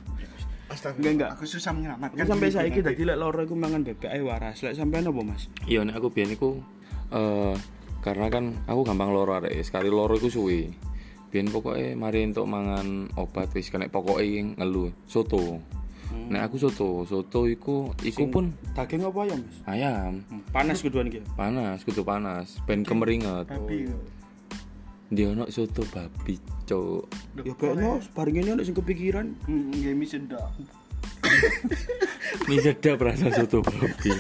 Astagfirullah. 0.69 0.99
Enggak, 0.99 1.13
enggak. 1.15 1.31
Aku 1.39 1.45
susah 1.49 1.71
menyelamatkan. 1.73 2.19
Kan 2.19 2.27
sampai 2.29 2.51
nanti. 2.51 2.83
dadi 2.83 3.03
lek 3.07 3.17
loro 3.17 3.41
iku 3.47 3.55
mangan 3.55 3.81
bebek 3.87 4.11
ae 4.11 4.21
waras. 4.21 4.59
Lek 4.61 4.75
sampean 4.75 5.07
apa, 5.07 5.21
Mas? 5.23 5.49
Iya 5.65 5.87
nek 5.87 5.97
aku 5.97 6.13
biyen 6.13 6.35
iku 6.35 6.61
eh 7.15 7.55
karena 8.03 8.27
kan 8.29 8.59
aku 8.67 8.81
gampang 8.85 9.15
loro 9.15 9.39
arek 9.39 9.55
sekali 9.63 9.89
loro 9.89 10.19
iku 10.19 10.29
suwi. 10.29 10.67
Biyen 11.31 11.47
pokoknya 11.47 11.95
mari 11.95 12.27
untuk 12.27 12.47
mangan 12.51 13.07
obat 13.15 13.55
wis 13.55 13.71
kena 13.71 13.87
pokoknya 13.87 14.59
ngeluh 14.59 14.91
soto. 15.07 15.63
Nek 16.11 16.51
aku 16.51 16.59
soto, 16.59 17.07
soto 17.07 17.47
iku 17.47 17.95
iku 18.03 18.27
pun 18.27 18.51
Daging 18.75 19.07
apa 19.07 19.31
ya, 19.31 19.35
Mas? 19.39 19.57
ayam 19.63 20.27
Panas 20.51 20.83
keduan 20.83 21.07
iki. 21.07 21.23
panas 21.39 21.87
kudu 21.87 22.03
panas 22.03 22.59
ben 22.67 22.83
kemeringet 22.83 23.47
Babi. 23.47 23.87
dia 25.07 25.31
ono 25.31 25.47
soto 25.51 25.87
babi 25.91 26.35
cuk 26.67 27.07
Ya 27.47 27.55
kayaknya 27.55 28.03
bareng 28.11 28.37
ini 28.43 28.51
ada 28.55 28.63
sing 28.67 28.75
kepikiran. 28.75 29.39
Hmm, 29.47 29.71
nggak 29.71 29.95
mie 29.95 30.07
sedap. 30.07 30.51
ini 32.51 32.59
sedap 32.59 32.99
rasa 32.99 33.31
soto 33.31 33.63
babi 33.63 34.11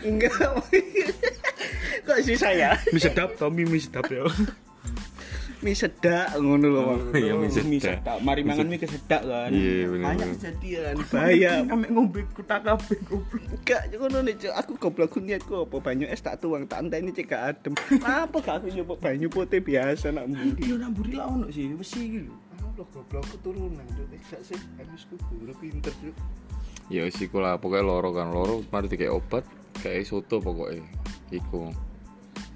Enggak. 0.00 0.32
Kok 2.00 2.18
sih 2.24 2.36
saya? 2.36 2.80
Mie 2.92 3.02
sedap, 3.02 3.36
Tommy 3.36 3.68
mie 3.68 3.80
sedap 3.80 4.08
ya. 4.08 4.24
Mie 5.60 5.76
sedak 5.76 6.32
ngono 6.40 6.66
loh. 6.72 6.82
Bang. 6.88 7.00
Iya, 7.20 7.32
mie 7.36 7.52
sedap. 7.52 7.68
Mie 7.68 7.80
sedap. 7.80 8.18
Mari 8.24 8.40
mangan 8.44 8.66
mie 8.66 8.80
kesedak 8.80 9.22
kan. 9.28 9.50
iya 9.52 9.84
bener 9.86 10.06
Banyak 10.08 10.28
kejadian. 10.36 10.94
Bahaya. 11.12 11.52
Ame 11.68 11.86
ngombe 11.92 12.20
kutak 12.32 12.60
kabeh 12.64 12.98
goblok. 13.04 13.44
Enggak, 13.52 13.82
ngono 13.92 14.18
nih, 14.24 14.34
Cuk. 14.40 14.52
aku 14.56 14.72
goblok 14.80 15.12
niatku 15.20 15.54
apa 15.68 15.76
banyu 15.84 16.06
es 16.08 16.24
tak 16.24 16.40
tuang 16.40 16.64
tak 16.64 16.80
enteni 16.80 17.12
cek 17.12 17.26
gak 17.28 17.42
adem. 17.52 17.74
Apa 18.00 18.36
gak 18.40 18.54
aku 18.64 18.66
nyoba 18.72 18.94
banyu 18.96 19.28
putih 19.28 19.60
biasa 19.60 20.16
nak 20.16 20.32
mudi. 20.32 20.64
Yo 20.64 20.80
nang 20.80 20.96
buri 20.96 21.12
lah 21.14 21.28
ono 21.28 21.52
sih, 21.52 21.68
besi 21.76 22.08
iki 22.08 22.18
lho. 22.24 22.34
Allah 22.64 22.86
goblok 22.88 23.24
keturunan. 23.28 23.84
Eh, 23.84 24.20
Gak 24.32 24.42
sih, 24.46 24.56
harus 24.80 25.04
kudu 25.12 25.52
pinter 25.60 25.92
ya 26.90 27.06
wis 27.06 27.16
iku 27.22 27.38
lah 27.38 27.56
pokoknya 27.62 27.86
loro 27.86 28.10
kan 28.10 28.34
loro 28.34 28.66
mari 28.74 28.90
dikek 28.90 29.14
obat 29.14 29.46
kayak 29.78 30.02
soto 30.02 30.42
pokoknya 30.42 30.82
iku 31.30 31.70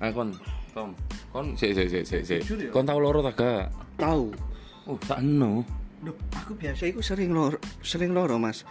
ayo 0.02 0.10
kon 0.10 0.34
tom 0.74 0.90
kon 1.30 1.54
sik 1.54 1.70
sik 1.72 1.86
sik 1.88 2.04
sik 2.04 2.22
sik 2.26 2.40
Jujur 2.42 2.58
ya? 2.58 2.70
kon 2.74 2.82
tau 2.84 2.98
loro 2.98 3.22
tak 3.22 3.38
gak 3.38 3.70
Tahu. 3.94 4.34
oh 4.90 4.98
sakno 5.00 5.62
Duh, 6.04 6.12
aku 6.36 6.52
biasa 6.52 6.84
iku 6.84 7.00
sering 7.00 7.32
loro, 7.32 7.56
sering 7.80 8.12
loro, 8.12 8.36
Mas. 8.36 8.68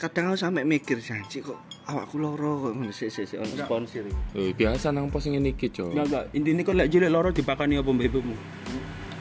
Kadang 0.00 0.32
aku 0.32 0.40
sampe 0.40 0.64
mikir 0.64 0.96
janji 0.96 1.44
kok 1.44 1.60
awakku 1.84 2.16
loro 2.16 2.64
kok 2.64 2.72
ngono 2.72 2.88
sik 2.88 3.12
sik 3.12 3.28
sik 3.28 3.36
ono 3.36 3.52
sponsor 3.52 4.08
iki. 4.08 4.16
Eh, 4.32 4.50
biasa 4.56 4.88
nang 4.88 5.12
pos 5.12 5.28
ngene 5.28 5.52
iki 5.52 5.68
cok 5.68 5.92
Enggak 5.92 6.06
enggak, 6.08 6.24
intine 6.32 6.64
kok 6.64 6.72
lek 6.72 6.88
cilik 6.88 7.12
loro 7.12 7.28
dipakani 7.28 7.76
apa 7.76 7.90
mbek 7.92 8.08
ibumu? 8.08 8.32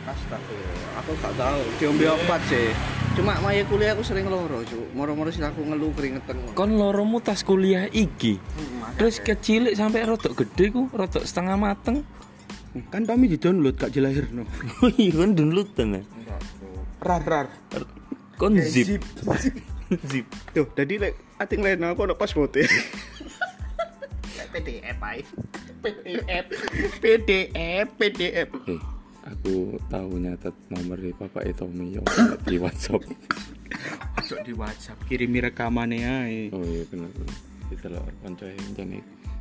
Astagfirullah, 0.03 0.99
aku 0.99 1.11
gak 1.19 1.33
tahu 1.35 1.61
diombe 1.79 2.05
obat 2.07 2.41
sih. 2.47 2.71
Cuma 3.13 3.35
maya 3.39 3.63
kuliah 3.67 3.91
aku 3.91 4.03
sering 4.03 4.27
loro, 4.27 4.63
Cuk. 4.63 4.87
Moro-moro 4.95 5.27
sih 5.27 5.43
aku 5.43 5.67
ngeluh 5.67 5.91
keringetan. 5.91 6.35
kon 6.55 6.71
loromu 6.75 7.19
tas 7.19 7.43
kuliah 7.43 7.91
iki 7.91 8.39
terus 8.95 9.17
kecilik 9.19 9.73
sampai 9.73 10.05
rodok 10.05 10.45
gede 10.45 10.73
ku 10.73 10.87
rodok 10.93 11.23
setengah 11.25 11.57
mateng 11.57 12.05
Kan 12.89 13.05
Tommy 13.05 13.29
di 13.29 13.37
download 13.37 13.77
gak 13.77 13.93
dilahirno. 13.93 14.49
oh 14.81 14.89
iya 14.97 15.13
kon 15.13 15.37
download 15.37 15.77
tenan 15.77 16.01
Rar 17.05 17.21
rar. 17.21 17.47
kon 18.41 18.57
zip 18.57 18.97
Zip. 20.09 20.25
Tuh, 20.57 20.65
jadi 20.73 20.97
lek 20.97 21.13
ating 21.37 21.61
lain 21.61 21.85
aku 21.85 22.09
ono 22.09 22.17
password. 22.17 22.65
PDF 24.53 24.97
ae. 25.05 25.21
PDF. 25.85 26.45
PDF, 26.97 27.87
PDF. 27.93 28.49
eh 28.65 28.81
aku 29.23 29.79
tahu 29.87 30.19
nyatet 30.19 30.55
nomor 30.67 30.99
di 30.99 31.15
bapak 31.15 31.43
itu 31.47 31.65
yo 31.95 32.03
di 32.43 32.57
WhatsApp 32.59 33.01
Masuk 34.19 34.39
di 34.43 34.53
WhatsApp 34.55 34.99
kirimi 35.07 35.39
rekamane 35.39 36.03
ae. 36.03 36.41
oh 36.51 36.63
iya 36.63 36.83
bener 36.91 37.09
bener 37.15 37.52
kita 37.73 37.87
lo 37.89 38.01
konco 38.19 38.45
jane 38.73 38.99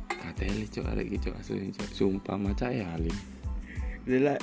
kateli 0.09 0.65
cok 0.65 0.85
arek 0.89 1.05
iki 1.07 1.17
cok 1.23 1.35
asli 1.37 1.69
cok 1.69 1.89
sumpah 1.89 2.35
maca 2.35 2.67
ya 2.67 2.89
alim 2.91 3.15
Lek 4.03 4.39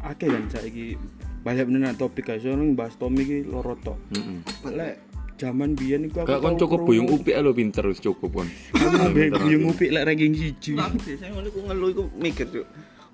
akeh 0.00 0.26
kan 0.26 0.48
saiki 0.48 0.96
banyak 1.38 1.64
bener 1.66 1.92
topik 1.94 2.24
guys, 2.24 2.44
orang 2.44 2.72
bahas 2.72 2.96
Tommy 2.96 3.22
iki 3.22 3.38
loro 3.44 3.76
tok. 3.76 4.00
heeh 4.10 4.40
Lek 4.72 4.94
zaman 5.36 5.76
biyen 5.76 6.08
iku 6.08 6.24
aku 6.24 6.40
kon 6.40 6.56
cukup 6.56 6.80
buyung 6.82 7.08
upik 7.08 7.36
lo 7.36 7.52
pinter 7.52 7.84
wis 7.84 8.00
cukup 8.00 8.32
kon. 8.32 8.48
Ngombe 8.74 9.28
buyung 9.30 9.68
upik 9.68 9.92
lek 9.92 10.02
ranking 10.02 10.32
siji. 10.32 10.72
Aku 10.74 10.98
biasanya 10.98 11.30
ngono 11.30 11.46
iku 11.46 11.60
ngeluh 11.62 11.88
iku 11.90 12.02
mikir, 12.16 12.46
Cuk. 12.48 12.66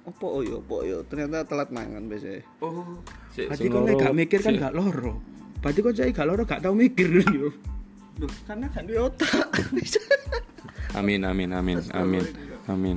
Opo 0.04 0.40
yo, 0.40 0.60
opo 0.60 0.84
yo. 0.84 1.02
Ternyata 1.04 1.42
telat 1.44 1.68
mangan 1.68 2.06
biasanya. 2.06 2.40
Oh. 2.60 3.00
Berarti 3.34 3.66
loro- 3.66 3.98
gak 3.98 4.14
mikir 4.14 4.38
kan 4.40 4.54
gak 4.56 4.72
loro. 4.72 5.12
Berarti 5.58 5.78
kok 5.80 5.92
saya 5.92 6.10
gak 6.12 6.28
loro 6.28 6.42
gak 6.46 6.62
tau 6.62 6.72
mikir 6.72 7.08
yo. 7.34 7.50
Duh, 8.14 8.30
karena 8.46 8.66
kan 8.70 8.86
di 8.86 8.94
otak. 8.94 9.30
Amin 10.98 11.26
amin 11.26 11.50
amin 11.50 11.82
amin 11.90 12.22
amin. 12.70 12.96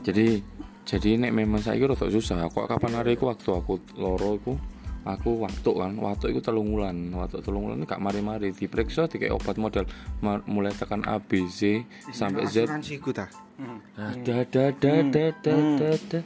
Jadi 0.00 0.40
jadi 0.88 1.20
nek 1.20 1.36
memang 1.36 1.60
saiki 1.60 1.84
rada 1.84 2.08
susah. 2.08 2.48
Kok 2.48 2.64
kapan 2.64 2.96
hari 2.96 3.20
iku 3.20 3.28
waktu 3.28 3.52
aku 3.52 3.76
loro 4.00 4.40
iku? 4.40 4.56
Aku 5.04 5.44
waktu 5.44 5.70
kan 5.76 5.92
waktu 6.00 6.32
itu 6.32 6.40
telung 6.40 6.72
wulan. 6.72 7.12
Waktu 7.12 7.44
telung 7.44 7.68
wulan 7.68 7.84
gak 7.84 8.00
mari-mari. 8.00 8.56
Diperiksa 8.56 9.04
dikek 9.04 9.36
obat 9.36 9.60
model 9.60 9.84
mulai 10.48 10.72
tekan 10.72 11.04
A 11.04 11.20
B 11.20 11.44
C 11.52 11.84
sampai 12.08 12.48
Z. 12.48 12.64
Asuransi 12.64 12.96
ku 12.96 13.12
ta. 13.12 13.28
ada 14.00 14.48
ada 14.48 14.72
ada 14.72 14.90
ada 15.04 15.22
ada 15.28 15.52
ada 15.52 15.88
ada 15.92 16.20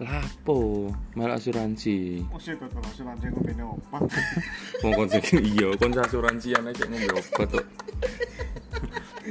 lapo 0.00 0.88
mel 1.12 1.30
asuransi. 1.30 2.24
Oh, 2.32 2.40
sih 2.40 2.56
asuransi 2.56 3.30
obat. 3.60 4.02
mau 4.82 4.90
konsep 4.96 5.20
iya 5.36 5.68
kon 5.76 5.92
asuransian 5.92 6.64
aja 6.64 6.84
ngombe 6.88 7.08
obat 7.20 7.48
kok. 7.52 7.66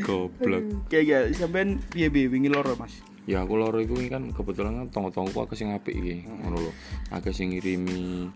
Goblok. 0.05 0.63
Kayak 0.93 1.03
gak 1.09 1.23
sampean 1.41 1.81
piye 1.89 2.07
piye 2.13 2.29
wingi 2.29 2.53
loro 2.53 2.77
Mas. 2.77 3.01
ya 3.29 3.45
aku 3.45 3.61
loro 3.61 3.77
iku 3.77 3.93
kan 4.09 4.33
kebetulan 4.33 4.73
kan 4.73 4.88
tonggo-tonggo 4.89 5.45
aku 5.45 5.53
sing 5.53 5.69
apik 5.69 5.93
iki 5.93 6.25
ngono 6.25 6.69
lho. 6.69 6.71
Aku 7.13 7.29
sing 7.29 7.53
ngirimi 7.53 8.29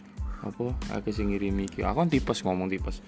apa? 0.45 0.73
Aku 0.97 1.09
sing 1.09 1.33
ngirimi 1.33 1.65
iki. 1.65 1.81
Aku 1.81 2.01
kan 2.01 2.09
tipes 2.09 2.45
ngomong 2.45 2.69
tipes. 2.69 3.01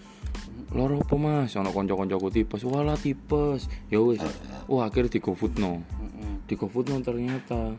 Loro 0.74 1.02
apa 1.02 1.14
mas? 1.18 1.54
Ono 1.58 1.70
kanca-kancaku 1.70 2.30
tipes. 2.34 2.66
Walah 2.66 2.98
tipes. 2.98 3.70
Ya 3.90 4.02
wis. 4.02 4.22
Wah 4.66 4.90
akhirnya 4.90 5.14
di 5.14 5.20
GoFood 5.22 5.62
no 5.62 5.86
di 6.46 6.54
GoFood 6.54 6.94
no 6.94 7.02
ternyata 7.02 7.74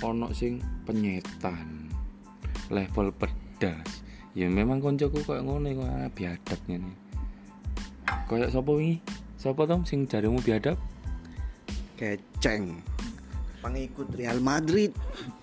ono 0.00 0.32
sing 0.32 0.64
penyetan 0.88 1.92
level 2.72 3.12
pedas 3.12 4.00
ya 4.32 4.48
memang 4.48 4.80
koncoku 4.80 5.20
kayak 5.20 5.44
ngono 5.44 5.68
kok 5.76 5.84
ah, 5.84 6.08
biadab 6.08 6.60
ngene 6.64 6.92
kayak 8.30 8.48
sapa 8.48 8.70
wingi 8.72 8.96
sapa 9.36 9.68
tom 9.68 9.84
sing 9.84 10.08
jarimu 10.08 10.40
biadab 10.40 10.80
Keceng. 12.02 12.82
Pengikut 13.62 14.10
Real 14.18 14.42
Madrid. 14.42 14.90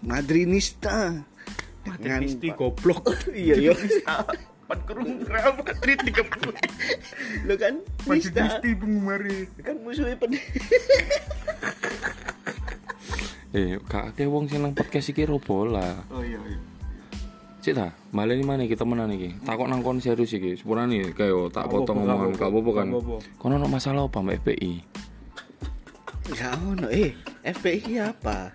Madridista. 0.03 1.23
Dengan 1.87 2.19
Madridisti 2.19 2.51
goblok. 2.51 3.15
iya 3.31 3.55
iya. 3.55 3.73
Pan 4.67 4.79
kerung 4.83 5.23
Real 5.23 5.55
Madrid 5.55 5.97
dikepung. 6.03 6.51
Lo 7.47 7.55
kan 7.55 7.79
Nista 8.11 8.59
penggemari. 8.59 9.47
kan 9.63 9.79
musuhnya 9.79 10.19
pen 10.19 10.35
Eh, 13.49 13.81
kak 13.81 14.13
akeh 14.13 14.29
wong 14.29 14.45
sing 14.45 14.61
nang 14.61 14.77
podcast 14.77 15.09
iki 15.09 15.25
ro 15.25 15.41
bola. 15.41 16.05
Oh 16.13 16.21
iya 16.21 16.37
iya. 16.45 16.59
Ta, 17.69 17.93
malah 18.09 18.33
ini 18.33 18.41
mana 18.41 18.65
kita 18.65 18.81
menang 18.81 19.13
iki. 19.13 19.37
Takok 19.45 19.69
nang 19.69 19.85
kon 19.85 20.01
serius 20.01 20.33
iki. 20.33 20.57
Sepurane 20.57 21.13
kayak 21.13 21.53
tak 21.53 21.65
Gak 21.65 21.71
potong 21.71 22.01
omongan, 22.01 22.33
gak 22.33 22.41
gak 22.41 22.49
apa-apa 22.49 22.71
kan. 22.73 22.87
Gak. 22.89 23.21
Kono 23.37 23.53
ono 23.61 23.67
masalah 23.69 24.09
apa 24.09 24.17
mbak 24.21 24.41
FPI? 24.41 24.73
Enggak 26.29 26.53
ono 26.57 26.87
eh 26.89 27.11
FPI 27.45 27.93
apa? 28.01 28.53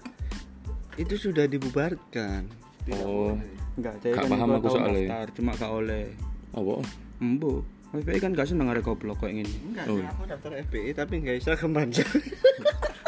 Itu 0.99 1.15
sudah 1.15 1.47
dibubarkan. 1.47 2.51
Oh, 2.91 3.35
Enggak, 3.75 3.99
saya 4.03 4.15
Gak 4.15 4.27
kan 4.27 4.31
paham 4.35 4.51
aku 4.59 4.69
soalnya. 4.71 5.07
daftar, 5.07 5.27
cuma 5.35 5.51
gak 5.55 5.73
oleh. 5.75 6.05
apa? 6.51 6.75
Embo. 7.19 7.53
FPI 7.95 8.19
kan 8.19 8.31
gak 8.35 8.47
seneng 8.51 8.71
arek 8.71 8.83
goblok 8.83 9.23
kayak 9.23 9.43
gini. 9.43 9.55
Enggak, 9.71 9.87
Oh. 9.91 9.99
aku 10.03 10.23
daftar 10.27 10.51
FPI 10.67 10.91
tapi 10.91 11.23
enggak 11.23 11.39
bisa 11.39 11.55
ke 11.55 11.67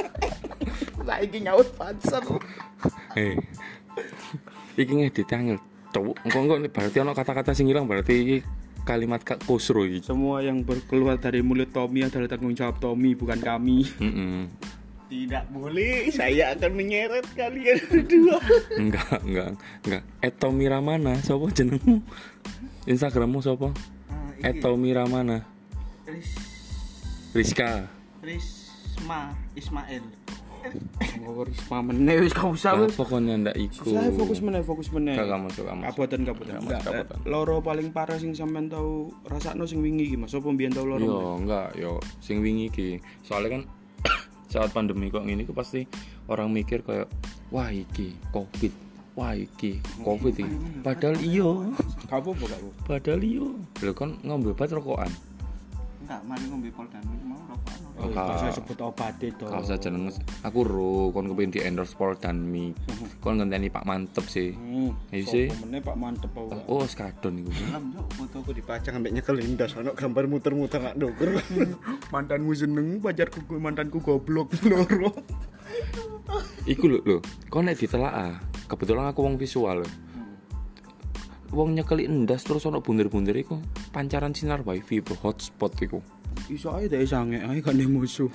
Lagi 1.06 1.38
nyaut 1.38 1.68
panser. 1.78 2.22
Eh. 3.14 3.38
iki 4.76 4.92
ngedit 4.92 5.30
angel. 5.32 5.58
Cowok, 5.94 6.16
engko 6.28 6.38
engko 6.44 6.54
berarti 6.68 6.96
ono 7.00 7.16
kata-kata 7.16 7.56
sing 7.56 7.70
hilang 7.70 7.88
berarti 7.88 8.12
iki 8.12 8.36
kalimat 8.86 9.24
kak 9.24 9.42
kusro 9.48 9.82
iki. 9.88 10.04
Semua 10.04 10.44
yang 10.44 10.62
berkeluar 10.62 11.16
dari 11.16 11.40
mulut 11.40 11.72
Tommy 11.72 12.04
adalah 12.06 12.30
tanggung 12.30 12.52
jawab 12.52 12.76
Tommy, 12.78 13.16
bukan 13.18 13.40
kami. 13.40 13.88
Heeh. 13.98 14.46
Tidak 15.06 15.54
boleh, 15.54 16.10
saya 16.10 16.50
akan 16.58 16.72
menyeret 16.74 17.30
kalian 17.38 17.78
berdua. 17.86 18.42
Enggak, 18.74 19.22
enggak, 19.22 19.50
enggak. 19.86 20.02
Eto 20.18 20.50
Miramana, 20.50 21.14
sapa 21.22 21.46
jenengmu? 21.54 22.02
Instagrammu 22.90 23.38
sapa? 23.38 23.70
Ah, 24.10 24.50
Eto 24.50 24.74
Miramana. 24.74 25.46
Ris, 26.10 26.34
Rizka. 27.30 27.86
Risma 28.18 29.30
Ismail. 29.54 30.02
Oh, 31.22 31.42
Risma 31.42 31.78
meneh 31.80 32.16
wis 32.18 32.30
gak 32.30 32.48
usah 32.48 32.72
wis. 32.76 32.94
pokoknya 32.94 33.34
ndak 33.38 33.56
iku. 33.56 33.90
Saya 33.90 34.10
fokus 34.10 34.38
meneh, 34.40 34.62
fokus 34.62 34.88
meneh. 34.88 35.14
Gak 35.14 35.26
gak 35.26 35.40
masuk. 35.42 35.64
Kabupaten 35.64 36.20
kabupaten. 36.22 36.52
Gak 36.52 36.62
Enggak, 36.62 36.80
kabupaten. 36.82 37.16
eh, 37.16 37.26
loro 37.26 37.56
paling 37.60 37.88
parah 37.90 38.16
sing 38.16 38.32
sampean 38.32 38.66
tau 38.66 38.88
rasakno 39.24 39.64
sing 39.64 39.80
wingi 39.80 40.06
iki 40.06 40.16
Mas. 40.16 40.30
Sopo 40.30 40.48
mbiyen 40.48 40.70
tau 40.70 40.84
loro? 40.84 41.00
Yo, 41.00 41.18
enggak, 41.36 41.74
yo 41.74 41.92
sing 42.18 42.40
wingi 42.40 42.68
iki. 42.68 42.88
Soalnya 43.20 43.58
kan 43.58 43.62
saat 44.52 44.70
pandemi 44.70 45.08
kok 45.08 45.22
ngene 45.22 45.42
iku 45.42 45.52
pasti 45.52 45.84
orang 46.26 46.48
mikir 46.48 46.80
kayak 46.80 47.10
wah 47.48 47.68
iki 47.68 48.14
Covid. 48.30 48.72
Wah 49.12 49.32
iki 49.32 49.80
Covid 49.98 50.34
iki. 50.36 50.56
Padahal 50.80 51.16
iyo, 51.18 51.72
Gak 52.04 52.20
apa-apa 52.20 52.44
gak 52.46 52.60
apa. 52.60 52.70
padahal 52.86 53.20
iyo. 53.20 53.46
Lho 53.80 53.92
kan 53.92 54.20
ngombe 54.22 54.52
obat 54.52 54.70
rokokan. 54.70 55.08
Enggak, 56.06 56.22
mari 56.22 56.44
ngombe 56.46 56.70
poldan 56.70 57.02
mau 57.26 57.34
rokokan. 57.50 57.78
Oh, 57.98 58.06
gak 58.14 58.38
usah 58.38 58.54
sebut 58.54 58.78
obat 58.78 59.18
itu. 59.18 59.42
Kau 59.42 59.58
usah 59.58 59.74
jeneng 59.74 60.06
aku 60.46 60.62
ro 60.62 61.10
kon 61.10 61.26
kepengin 61.26 61.50
di 61.50 61.60
endorse 61.66 61.98
Pol 61.98 62.14
dan 62.14 62.46
Mi. 62.46 62.70
Kon 63.18 63.42
ngenteni 63.42 63.66
Pak 63.66 63.82
Mantep 63.82 64.22
sih. 64.30 64.54
Hmm. 64.54 64.94
Iya 65.10 65.26
sih. 65.26 65.46
Meneh 65.66 65.82
Pak 65.82 65.98
mantep 65.98 66.30
apa. 66.30 66.62
Oh, 66.70 66.86
skadon 66.86 67.42
iku. 67.42 67.50
Dalam 67.50 67.90
yuk 67.90 68.06
fotoku 68.14 68.54
dipajang 68.54 69.02
sampai 69.02 69.10
nyekel 69.18 69.34
lindas 69.34 69.74
ono 69.74 69.98
gambar 69.98 70.30
muter-muter 70.30 70.78
nggak 70.78 70.94
ndukur. 70.94 71.42
Mantanmu 72.14 72.54
seneng, 72.54 73.02
pacarku 73.02 73.42
mantanku 73.58 73.98
goblok 73.98 74.54
loro. 74.70 75.10
Iku 76.70 76.86
lho, 76.86 77.02
lho. 77.02 77.18
Kau 77.50 77.66
nek 77.66 77.82
ditelaah, 77.82 78.38
kebetulan 78.70 79.10
aku 79.10 79.26
wong 79.26 79.34
visual. 79.34 79.82
lho. 79.82 79.90
Wong 81.54 81.78
nyekeli 81.78 82.10
endas 82.10 82.42
terus 82.42 82.66
ono 82.66 82.82
bunder-bunder 82.82 83.36
iku 83.38 83.62
pancaran 83.94 84.34
sinar 84.34 84.66
wifi 84.66 84.98
bro 84.98 85.14
hotspot 85.22 85.78
iku. 85.78 86.02
Iso 86.50 86.74
ae 86.74 86.90
dek 86.90 87.06
sange 87.06 87.38
ae 87.42 87.62
kan 87.62 87.78
dia 87.78 87.86
musuh. 87.86 88.30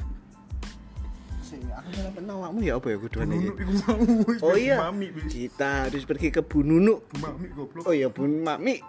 Sing 1.44 1.60
aku 1.68 1.92
pernah 2.16 2.40
awakmu 2.40 2.64
ya 2.64 2.80
apa 2.80 2.88
ya 2.96 2.98
iki? 2.98 3.50
iku 3.52 3.74
mau. 3.84 4.00
Oh 4.48 4.56
iya. 4.56 4.80
Kita 5.28 5.92
harus 5.92 6.08
pergi 6.08 6.32
ke 6.32 6.40
Bu 6.40 6.64
Nunu. 6.64 7.04
Mami 7.20 7.48
goblok. 7.52 7.84
Oh 7.84 7.94
iya 7.94 8.08
Bu 8.08 8.24
Mami. 8.24 8.80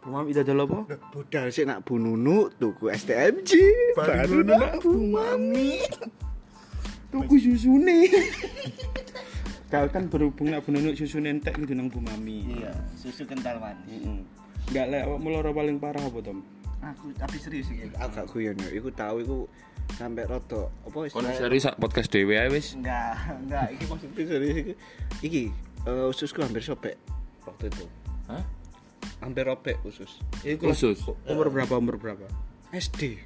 Bu 0.00 0.08
Mami 0.16 0.32
dadal 0.32 0.64
apa? 0.64 0.88
Budal 1.12 1.52
sih 1.52 1.68
nak 1.68 1.84
Bu 1.84 2.00
Nunu 2.00 2.48
tuku 2.56 2.88
STMJ. 2.88 3.50
Baru 3.92 4.40
nak 4.40 4.80
Bu 4.80 4.96
Mami. 4.96 5.84
Tuku 7.12 7.34
susune. 7.36 8.08
Kau 9.68 9.84
kan 9.92 10.08
berhubung 10.08 10.48
nak 10.48 10.64
bununuk 10.64 10.96
susu 10.96 11.20
nentek 11.20 11.52
gitu 11.54 11.76
nang 11.76 11.92
Bu 11.92 12.00
Mami. 12.00 12.56
Iya, 12.56 12.72
susu 12.96 13.28
kental 13.28 13.60
manis. 13.60 13.84
Heeh. 13.84 14.20
Enggak 14.72 14.86
lek 14.88 15.02
awakmu 15.04 15.28
lara 15.28 15.52
paling 15.52 15.76
parah 15.76 16.00
apa, 16.00 16.18
Tom? 16.20 16.40
Aku 16.80 17.12
tapi 17.12 17.36
serius 17.36 17.68
iki. 17.68 17.84
Aku 17.92 18.12
gak 18.16 18.26
guyon 18.32 18.56
ya. 18.56 18.68
Iku 18.72 18.88
tahu 18.88 19.16
iku 19.20 19.36
sampai 19.96 20.24
roto 20.24 20.72
apa 20.84 20.96
Kon 21.08 21.24
istilah- 21.24 21.36
seri 21.36 21.58
sak 21.60 21.76
podcast 21.76 22.08
dhewe 22.08 22.36
ae 22.36 22.48
wis. 22.48 22.76
Enggak, 22.76 23.16
enggak. 23.44 23.66
Iki 23.76 23.84
maksudnya 23.88 24.24
serius 24.24 24.56
iki. 24.56 24.72
Iki 25.20 25.42
eh, 25.84 26.06
ususku 26.08 26.38
hampir 26.40 26.64
sobek 26.64 26.96
waktu 27.44 27.68
itu. 27.68 27.84
Hah? 28.28 28.44
Hampir 29.20 29.44
robek 29.44 29.76
usus. 29.84 30.20
Iku 30.44 30.72
Khusus. 30.72 31.04
umur 31.28 31.52
berapa 31.52 31.76
umur 31.76 32.00
berapa? 32.00 32.24
SD. 32.72 33.20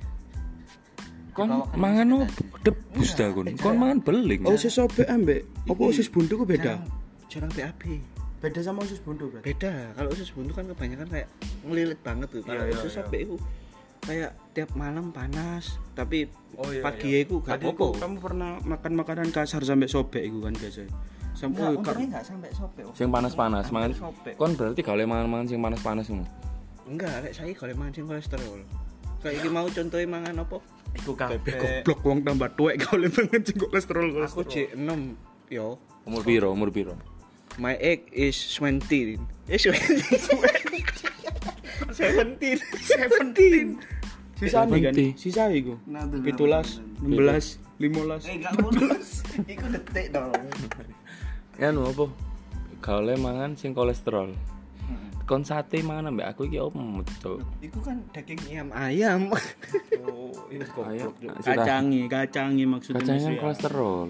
Kon 1.33 1.49
mangan 1.75 2.23
opo? 2.23 2.45
Debus 2.62 3.11
dah 3.12 3.29
kon. 3.31 3.46
Kon 3.57 3.75
mangan 3.75 3.98
beling. 4.01 4.42
Oh, 4.42 4.55
usus 4.55 4.70
sobek 4.70 5.07
ambek 5.07 5.42
apa 5.64 5.83
usus 5.83 6.07
buntu 6.07 6.38
ku 6.38 6.44
beda? 6.44 6.79
Jarang 7.27 7.51
BAB. 7.51 7.83
Beda 8.38 8.59
sama 8.59 8.83
usus 8.83 8.98
buntu 8.98 9.31
berarti. 9.31 9.46
Beda. 9.48 9.90
Kalau 9.92 10.09
usus 10.11 10.31
buntu 10.31 10.51
kan 10.53 10.66
kebanyakan 10.66 11.07
kayak 11.09 11.29
ngelilit 11.62 11.98
banget 12.01 12.29
tuh. 12.29 12.42
Kalau 12.42 12.59
Iya, 12.61 12.70
iya, 12.70 12.75
usus 12.77 12.90
iya. 12.90 12.98
sobek 12.98 13.20
itu 13.22 13.37
kayak 14.03 14.31
tiap 14.53 14.70
malam 14.75 15.11
panas, 15.11 15.79
tapi 15.92 16.27
Oh, 16.53 16.68
iya, 16.68 16.83
pagi 16.83 17.09
iya. 17.09 17.25
itu 17.25 17.38
gak 17.40 17.62
kok 17.62 17.96
kamu 17.96 18.18
pernah 18.18 18.59
makan 18.61 18.92
makanan 18.92 19.31
kasar 19.31 19.62
sampai 19.62 19.87
sobek 19.87 20.20
iku 20.20 20.42
kan 20.42 20.53
biasa. 20.53 20.85
Sampai 21.33 21.64
Enggak, 21.64 21.81
kar- 21.83 21.96
enggak 21.96 22.25
sampai 22.27 22.51
sobek. 22.53 22.85
Sing 22.92 23.09
panas-panas 23.09 23.66
mangan. 23.70 23.90
Sobek. 23.94 24.35
Kon 24.37 24.53
berarti 24.53 24.81
gak 24.81 24.92
oleh 24.92 25.07
mangan-mangan 25.07 25.46
sing 25.48 25.59
panas-panas 25.59 26.07
ngono. 26.07 26.27
Enggak, 26.85 27.14
lek 27.22 27.33
saya 27.33 27.55
kalau 27.55 27.75
mancing 27.75 28.05
kolesterol. 28.05 28.61
Kayak 29.23 29.35
iki 29.39 29.49
mau 29.55 29.71
contohin 29.71 30.11
mangan 30.11 30.35
apa? 30.43 30.59
Iku 30.99 31.15
kabeh 31.15 31.55
goblok 31.57 32.01
wong 32.03 32.27
tambah 32.27 32.51
tuwek 32.59 32.83
kau 32.83 32.99
le 32.99 33.09
banget 33.09 33.49
sing 33.49 33.57
kolesterol 33.57 34.11
Aku 34.11 34.19
kolesterol. 34.19 34.51
J6 34.51 34.91
yo. 35.55 35.79
Umur 36.05 36.23
piro? 36.27 36.51
Umur 36.51 36.75
piro? 36.75 36.99
My 37.63 37.79
age 37.79 38.11
is 38.11 38.35
20. 38.59 39.23
Eh 39.47 39.59
20. 39.63 39.79
17. 41.93 42.59
17. 42.59 43.79
Sisa 44.43 44.67
nih 44.67 44.81
kan? 44.83 44.95
Sisa 45.15 45.47
iku. 45.55 45.79
Nah, 45.87 46.03
bener, 46.03 46.35
17, 46.35 46.83
16, 46.99 47.63
15. 47.79 48.27
Eh 48.27 48.43
enggak 48.43 48.55
mulus. 48.59 49.23
Iku 49.55 49.65
detik 49.71 50.11
dong. 50.11 50.35
Kan 51.55 51.79
apa? 51.79 52.05
Gak 52.83 52.97
oleh 53.07 53.15
mangan 53.23 53.55
sing 53.55 53.71
kolesterol. 53.71 54.35
Kon 55.23 55.47
sate 55.47 55.79
mangan 55.87 56.11
ambek 56.11 56.27
aku 56.35 56.51
iki 56.51 56.59
opo 56.59 56.83
metu. 56.83 57.39
Iku 57.63 57.79
kan 57.79 58.03
daging 58.11 58.41
ayam 58.51 58.69
ayam. 58.75 59.21
Oh, 60.03 60.35
ini 60.51 60.67
Ayo, 60.67 61.09
goblok. 61.15 61.15
sudah. 61.39 61.55
Kacangi, 61.63 62.01
kacangi 62.11 62.65
maksudnya. 62.67 62.99
Kacangnya 63.01 63.23
Mas, 63.23 63.27
kan 63.27 63.35
ya. 63.35 63.41
kolesterol. 63.41 64.09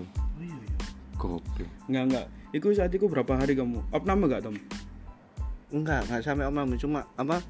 Goblok. 1.21 1.69
Enggak, 1.87 2.05
enggak. 2.09 2.27
Iku 2.53 2.67
saat 2.73 2.93
itu 2.93 3.05
berapa 3.09 3.33
hari 3.37 3.53
kamu? 3.53 3.81
Opname 3.93 4.25
enggak, 4.29 4.41
Tom? 4.45 4.57
Enggak, 5.73 6.05
enggak 6.09 6.23
sampai 6.25 6.45
omamu 6.49 6.75
cuma 6.81 7.05
apa? 7.21 7.41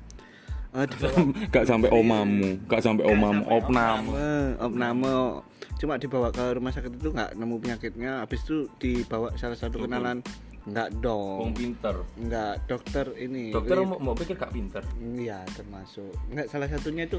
Gak 1.53 1.69
sampai 1.69 1.93
omamu, 1.93 2.57
gak 2.65 2.81
sampai 2.81 3.05
omamu, 3.05 3.45
opnam. 3.45 4.09
Eh, 4.17 4.57
opname 4.57 5.45
cuma 5.77 6.01
dibawa 6.01 6.33
ke 6.33 6.57
rumah 6.57 6.71
sakit 6.73 6.95
itu 6.95 7.11
nggak 7.11 7.35
nemu 7.35 7.55
penyakitnya 7.59 8.23
habis 8.23 8.41
itu 8.47 8.71
dibawa 8.79 9.35
salah 9.35 9.59
satu 9.59 9.83
kenalan 9.83 10.23
nggak 10.63 10.89
Wong 10.95 11.03
dong 11.03 11.51
pinter. 11.53 11.97
nggak 12.15 12.55
dokter 12.71 13.07
ini 13.19 13.51
Dokter 13.51 13.83
mau, 13.83 13.99
mau 13.99 14.15
pikir 14.15 14.39
gak 14.39 14.55
pinter. 14.55 14.83
iya 15.19 15.43
termasuk 15.51 16.15
nggak 16.31 16.47
salah 16.47 16.71
satunya 16.71 17.11
itu 17.11 17.19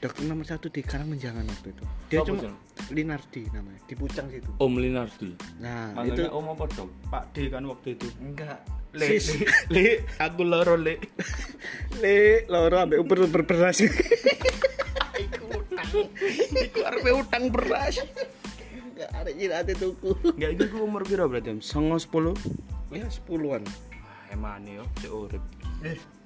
dokter 0.00 0.24
nomor 0.24 0.42
satu 0.42 0.66
di 0.66 0.80
Karangmenjangan 0.80 1.46
waktu 1.46 1.68
itu 1.70 1.84
dia 2.08 2.18
Siapa, 2.18 2.26
cuma 2.26 2.40
Jon? 2.42 2.54
Linardi 2.90 3.42
namanya 3.52 3.80
di 3.84 3.94
Pucang 3.94 4.26
situ 4.26 4.50
Om 4.56 4.74
Linardi. 4.80 5.30
nah 5.60 5.92
Manggilnya 5.94 6.26
itu 6.26 6.32
Om 6.32 6.46
apa 6.48 6.64
dong? 6.74 6.90
Pak 7.06 7.24
D 7.30 7.36
kan 7.46 7.62
waktu 7.68 7.88
itu. 7.94 8.06
enggak 8.18 8.58
Le, 8.92 9.08
Sis. 9.08 9.40
le, 9.40 9.48
le, 9.72 10.04
aku 10.20 10.44
loro 10.44 10.76
le. 10.76 11.00
le 12.04 12.44
loro 12.44 12.76
ambek 12.76 13.00
uber 13.00 13.24
uber 13.24 13.42
beras 13.44 13.80
Iku 16.52 16.78
arep 16.84 17.04
utang 17.12 17.52
beras. 17.52 18.00
Enggak 19.02 19.22
ada 19.26 19.32
jirat 19.34 19.68
tuku 19.74 20.10
Enggak 20.38 20.50
iku 20.54 20.62
iku 20.70 20.76
umur 20.86 21.02
piro 21.02 21.24
berarti? 21.26 21.58
Om? 21.58 21.60
Songo 21.60 21.98
10. 21.98 22.94
ya 22.94 23.08
sepuluhan 23.10 23.62
Emane 24.32 24.80
yo, 24.80 24.84
cek 24.96 25.12
urip. 25.12 25.44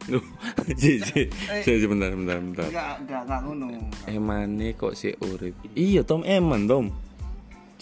Loh, 0.07 0.23
si, 0.79 1.03
si, 1.03 1.27
si, 1.67 1.71
sebentar, 1.83 2.15
bentar, 2.15 2.39
bentar. 2.39 2.71
enggak 2.71 2.95
enggak 3.03 3.21
enggak 3.27 3.41
ngono 3.43 3.67
Emane 4.07 4.69
kok 4.79 4.95
si 4.95 5.11
urip? 5.19 5.59
Iya, 5.75 6.07
Tom 6.07 6.23
Eman, 6.23 6.71
Tom. 6.71 6.95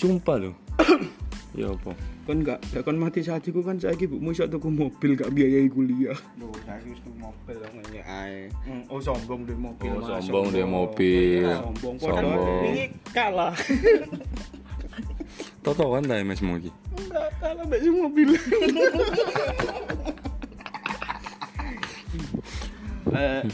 Jumpa 0.01 0.41
lo. 0.41 0.57
ya 1.61 1.69
apa? 1.77 1.93
Kon 2.25 2.41
gak 2.41 2.57
gak 2.73 2.89
kon 2.89 2.97
mati 2.97 3.21
saja 3.21 3.45
ku 3.53 3.61
kan 3.61 3.77
saiki 3.77 4.09
bukmu 4.09 4.33
iso 4.33 4.49
tuku 4.49 4.73
mobil 4.73 5.13
gak 5.13 5.29
biayai 5.29 5.69
kuliah. 5.69 6.17
Lho, 6.41 6.49
saiki 6.65 6.97
wis 6.97 7.01
tuku 7.05 7.21
mobil 7.21 7.57
kok 7.61 7.73
ngene 7.77 8.01
ae. 8.01 8.49
Oh 8.89 8.97
sombong 8.97 9.45
deh 9.45 9.53
mobil. 9.53 9.93
Oh, 9.93 10.09
sombong 10.09 10.49
dia 10.57 10.65
mobil. 10.65 11.45
Sombong 11.53 12.01
Sombong. 12.01 12.65
Ini 12.73 12.85
kalah. 13.13 13.53
Toto 15.65 15.97
kan 15.97 16.05
ta 16.05 16.21
mes 16.21 16.41
iki. 16.45 16.71
Enggak 17.01 17.29
kalah 17.41 17.65
mbak 17.65 17.81
sing 17.81 17.95
mobil. 17.97 18.29
Eh, 23.15 23.47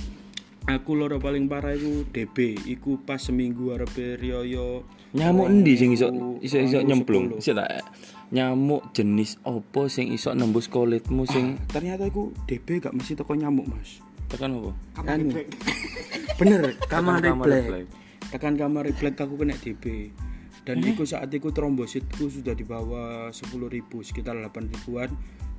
aku 0.64 0.96
loro 0.96 1.20
paling 1.20 1.44
parah 1.44 1.76
iku 1.76 2.08
DB 2.08 2.56
iku 2.64 2.96
pas 3.04 3.20
seminggu 3.20 3.76
arep 3.76 3.92
riyo 4.16 4.88
Nyamuk 5.12 5.52
endi 5.52 5.76
sing 5.76 5.92
iso 5.92 6.08
iso 6.40 6.56
iso 6.56 6.80
nyemplung? 6.80 7.36
Sik 7.44 7.60
tak 7.60 7.84
nyamuk 8.30 8.94
jenis 8.94 9.42
opo 9.42 9.90
sing 9.90 10.14
iso 10.14 10.30
nembus 10.32 10.70
kulitmu 10.70 11.26
sing 11.26 11.58
ternyata 11.66 12.06
iku 12.06 12.30
DB 12.46 12.78
gak 12.78 12.94
mesti 12.94 13.18
toko 13.18 13.34
nyamuk 13.34 13.66
mas 13.66 13.98
tekan 14.30 14.54
apa? 14.62 14.70
anu 15.10 15.34
bener 16.38 16.78
kamar 16.86 17.18
refleks. 17.18 17.90
tekan 18.30 18.54
kamar 18.54 18.86
refleks 18.86 19.18
aku 19.18 19.34
kena 19.34 19.58
DB 19.58 20.14
dan 20.62 20.76
iku 20.80 21.02
saat 21.02 21.28
itu 21.28 21.48
trombositku 21.48 22.28
sudah 22.28 22.52
di 22.52 22.62
bawah 22.62 23.28
10.000 23.28 23.56
sekitar 24.02 24.36
8 24.36 24.68
ribuan 24.68 25.08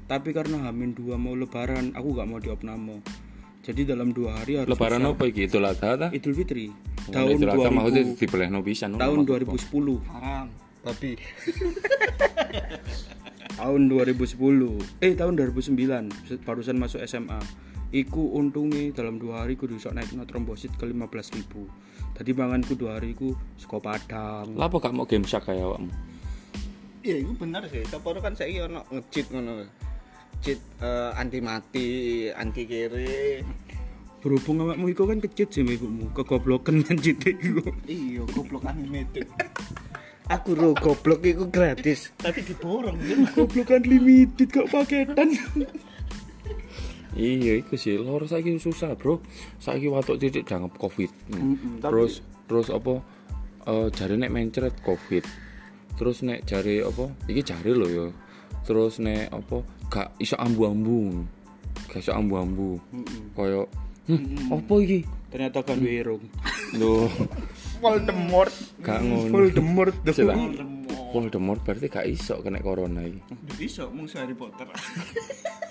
tapi 0.06 0.30
karena 0.30 0.68
hamin 0.68 0.92
dua 0.92 1.16
mau 1.16 1.34
lebaran 1.34 1.92
aku 1.92 2.08
gak 2.14 2.26
mau 2.26 2.38
diopname 2.38 3.02
jadi 3.62 3.94
dalam 3.94 4.10
dua 4.10 4.42
hari 4.42 4.58
harus 4.58 4.74
Lebaran 4.74 5.06
apa 5.06 5.22
iki? 5.30 5.46
Idul 5.46 5.64
Adha 5.64 5.94
ta? 5.94 6.08
Idul 6.10 6.34
Fitri 6.34 6.74
Oh, 7.02 7.14
tahun 7.14 7.38
Idul 7.38 7.50
maksudnya 7.70 8.04
2000 8.10 8.18
dibelehno 8.18 8.60
pisan. 8.62 8.90
tahun 8.94 9.18
Maksud 9.22 9.38
apa? 9.38 9.54
2010 9.54 10.10
Haram. 10.10 10.48
Babi. 10.82 11.14
tahun 13.62 13.82
2010 13.86 15.06
eh 15.06 15.14
tahun 15.14 15.34
2009 15.38 15.78
se- 16.26 16.42
barusan 16.42 16.82
masuk 16.82 17.06
SMA 17.06 17.38
iku 17.92 18.34
untungnya 18.34 18.90
dalam 18.92 19.22
dua 19.22 19.46
hari 19.46 19.54
ku 19.54 19.70
bisa 19.70 19.94
naik 19.94 20.10
no 20.16 20.26
trombosit 20.26 20.74
ke 20.74 20.88
15 20.88 21.38
ribu 21.38 21.70
tadi 22.16 22.32
manganku 22.36 22.74
dua 22.76 23.00
hari 23.00 23.16
ku 23.16 23.34
seko 23.56 23.80
padang 23.80 24.54
Lah 24.56 24.68
apa 24.68 24.78
gak 24.80 24.94
mau 24.94 25.08
game 25.08 25.26
shark 25.26 25.48
kayak 25.48 25.64
awakmu? 25.64 25.92
Iya, 27.02 27.26
itu 27.26 27.34
bener 27.34 27.66
sih. 27.66 27.82
Toporo 27.90 28.22
kan 28.22 28.38
saiki 28.38 28.62
ono 28.62 28.86
nge-cheat 28.94 29.34
ngono. 29.34 29.66
Cheat 30.46 30.62
eh, 30.86 31.12
anti 31.18 31.40
mati, 31.42 31.90
anti 32.30 32.62
kiri. 32.70 33.42
berhubung 34.22 34.62
awakmu 34.62 34.86
iku 34.94 35.10
kan 35.10 35.18
kecit 35.18 35.50
sih 35.50 35.66
ibumu 35.66 36.14
kegoblokan 36.14 36.86
kan 36.86 36.94
cite 37.02 37.34
iku 37.42 37.74
Iya, 37.90 38.22
goblok 38.30 38.70
unlimited. 38.70 39.26
Aku 40.38 40.54
ro 40.54 40.78
goblok 40.78 41.26
iku 41.26 41.50
gratis, 41.50 42.14
tapi 42.22 42.46
diborong. 42.46 43.02
goblokan 43.36 43.82
limited 43.82 44.48
kok 44.54 44.70
paketan 44.70 45.34
Iya, 47.12 47.60
iku 47.60 47.76
sih 47.76 48.00
loro 48.00 48.24
saiki 48.24 48.56
susah, 48.56 48.96
Bro. 48.96 49.20
Saiki 49.60 49.92
watuk 49.92 50.16
titik 50.16 50.48
dangep 50.48 50.72
Covid. 50.80 51.12
Hmm. 51.32 51.80
Terus 51.84 52.24
terus 52.48 52.72
apa 52.72 53.04
eh 53.68 53.88
jare 53.92 54.16
nek 54.16 54.32
mencret 54.32 54.76
Covid. 54.80 55.24
Terus 56.00 56.24
nek 56.24 56.48
jare 56.48 56.88
apa? 56.88 57.12
Iki 57.28 57.42
jare 57.44 57.72
lho 57.76 57.88
ya. 57.92 58.08
Terus 58.64 59.04
nek 59.04 59.28
apa 59.28 59.60
gak 59.92 60.10
iso 60.24 60.40
ambu-ambu. 60.40 61.28
Gak 61.92 62.00
iso 62.00 62.16
ambu-ambu. 62.16 62.80
Kaya 63.36 63.68
hmm, 64.08 64.56
apa 64.56 64.76
iki? 64.80 65.02
ternyata 65.32 65.64
kan 65.64 65.80
wirung 65.80 66.20
Lho, 66.80 67.08
Voldemort. 67.80 68.52
gak 68.84 69.00
ngono. 69.00 69.32
Voldemort 69.32 69.96
Sik 70.12 70.28
tak. 70.28 70.36
Voldemort 71.12 71.60
berarti 71.64 71.88
gak 71.88 72.08
iso 72.08 72.40
kena 72.44 72.60
corona 72.60 73.04
iki. 73.04 73.20
Bisa 73.56 73.88
mung 73.88 74.08
Harry 74.12 74.36
Potter. 74.36 74.68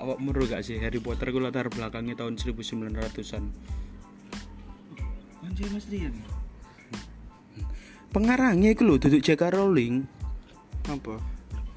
awak 0.00 0.18
meru 0.18 0.48
gak 0.48 0.64
sih? 0.64 0.80
Harry 0.80 0.98
Potter 0.98 1.28
ku 1.30 1.38
latar 1.38 1.68
belakangnya 1.68 2.16
tahun 2.16 2.40
1900-an 2.40 3.44
Anjir 5.44 5.68
Mas 5.72 5.86
Rian. 5.92 6.14
pengarangnya 8.10 8.74
itu 8.74 8.82
loh 8.82 8.98
duduk 8.98 9.22
J.K. 9.22 9.54
Rowling. 9.54 10.02
Apa? 10.90 11.20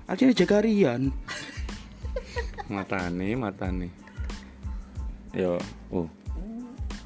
artinya 0.09 0.33
J.K. 0.33 0.53
Rian. 0.65 1.13
Matane 2.73 3.35
matane. 3.35 3.89
Yo 5.35 5.59
oh. 5.91 6.07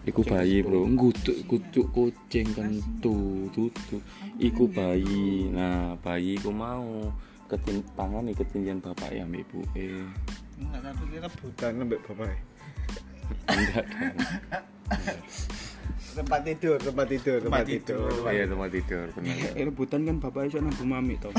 Iku 0.07 0.23
bayi 0.23 0.63
bro. 0.63 0.87
Ngutuk 0.87 1.35
kucuk 1.43 1.91
kucing 1.91 2.47
kentu 2.55 3.51
tutuk. 3.51 3.99
Iku 4.39 4.71
bayi. 4.71 5.51
Nah 5.51 5.99
bayi 5.99 6.39
iku 6.39 6.51
mau. 6.55 7.11
Ketin 7.47 7.83
tangan 7.95 8.27
ketindian 8.31 8.79
bapak 8.83 9.11
ya 9.11 9.23
ibu 9.23 9.63
eh 9.75 10.03
Enggak 10.57 10.81
aku 10.89 11.03
kira 11.07 11.27
budan 11.29 11.71
mbek 11.85 12.01
bapak. 12.05 12.29
enggak 13.47 13.83
dong 13.85 14.15
Tempat 16.17 16.41
tidur, 16.41 16.77
tempat 16.81 17.05
tidur, 17.05 17.37
tempat 17.45 17.61
tidur. 17.61 18.09
iya 18.33 18.49
tempat 18.49 18.69
tidur 18.73 19.05
bener 19.13 19.53
Eh, 19.53 19.63
rebutan 19.63 20.01
kan 20.01 20.17
bapak 20.17 20.49
iso 20.49 20.57
nang 20.57 20.73
mami 20.81 21.13
toh 21.21 21.29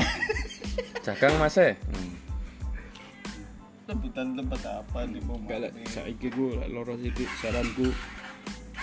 jagang 1.03 1.35
mas 1.35 1.59
eh 1.59 1.75
hmm. 1.75 2.13
Rebutan 3.89 4.37
tempat 4.37 4.61
apa 4.63 4.99
nih 5.03 5.19
mau 5.25 5.35
Galak 5.43 5.73
saiki 5.83 6.29
ku 6.29 6.55
loro 6.69 6.93
sithik 6.95 7.27
saranku 7.41 7.89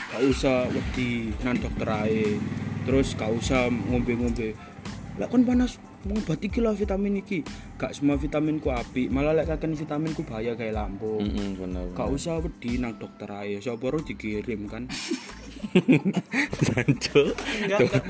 gak 0.06 0.22
usah 0.22 0.66
wedi 0.68 1.30
nang 1.40 1.56
dokter 1.56 1.86
ae. 1.86 2.36
Terus 2.84 3.14
gak 3.14 3.30
usah 3.30 3.66
ngombe-ngombe. 3.70 4.54
Lek 5.16 5.28
kon 5.30 5.46
panas 5.46 5.78
ngobati 6.14 6.46
iki 6.46 6.60
lah 6.62 6.74
vitamin 6.76 7.18
iki. 7.18 7.42
Gak 7.80 7.96
semua 7.96 8.14
vitamin 8.14 8.62
ku 8.62 8.70
apik, 8.70 9.10
malah 9.10 9.34
lek 9.34 9.50
kakek 9.50 9.74
vitamin 9.74 10.12
ku 10.14 10.22
bahaya 10.22 10.54
kayak 10.54 10.78
lambung. 10.78 11.22
Mm-mm, 11.22 11.58
bener 11.58 11.84
Gak 11.96 12.08
usah 12.10 12.38
wedi 12.38 12.78
nang 12.78 12.94
dokter 12.96 13.26
ae. 13.30 13.58
Sapa 13.58 13.90
ro 13.90 13.98
dikirim 13.98 14.70
kan. 14.70 14.86
Jancuk. 16.62 17.34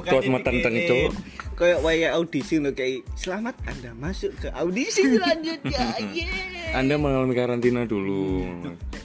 Tuh 0.07 0.23
meten 0.29 0.57
cuk. 0.61 1.11
Kayak 1.57 1.79
waya 1.81 2.09
audisi 2.19 2.61
lo 2.61 2.71
kayak 2.77 3.07
selamat 3.17 3.57
Anda 3.65 3.91
masuk 3.97 4.37
ke 4.37 4.49
audisi 4.53 5.03
selanjutnya. 5.17 5.87
Anda 6.79 6.95
mengalami 7.01 7.33
karantina 7.33 7.89
dulu 7.89 8.45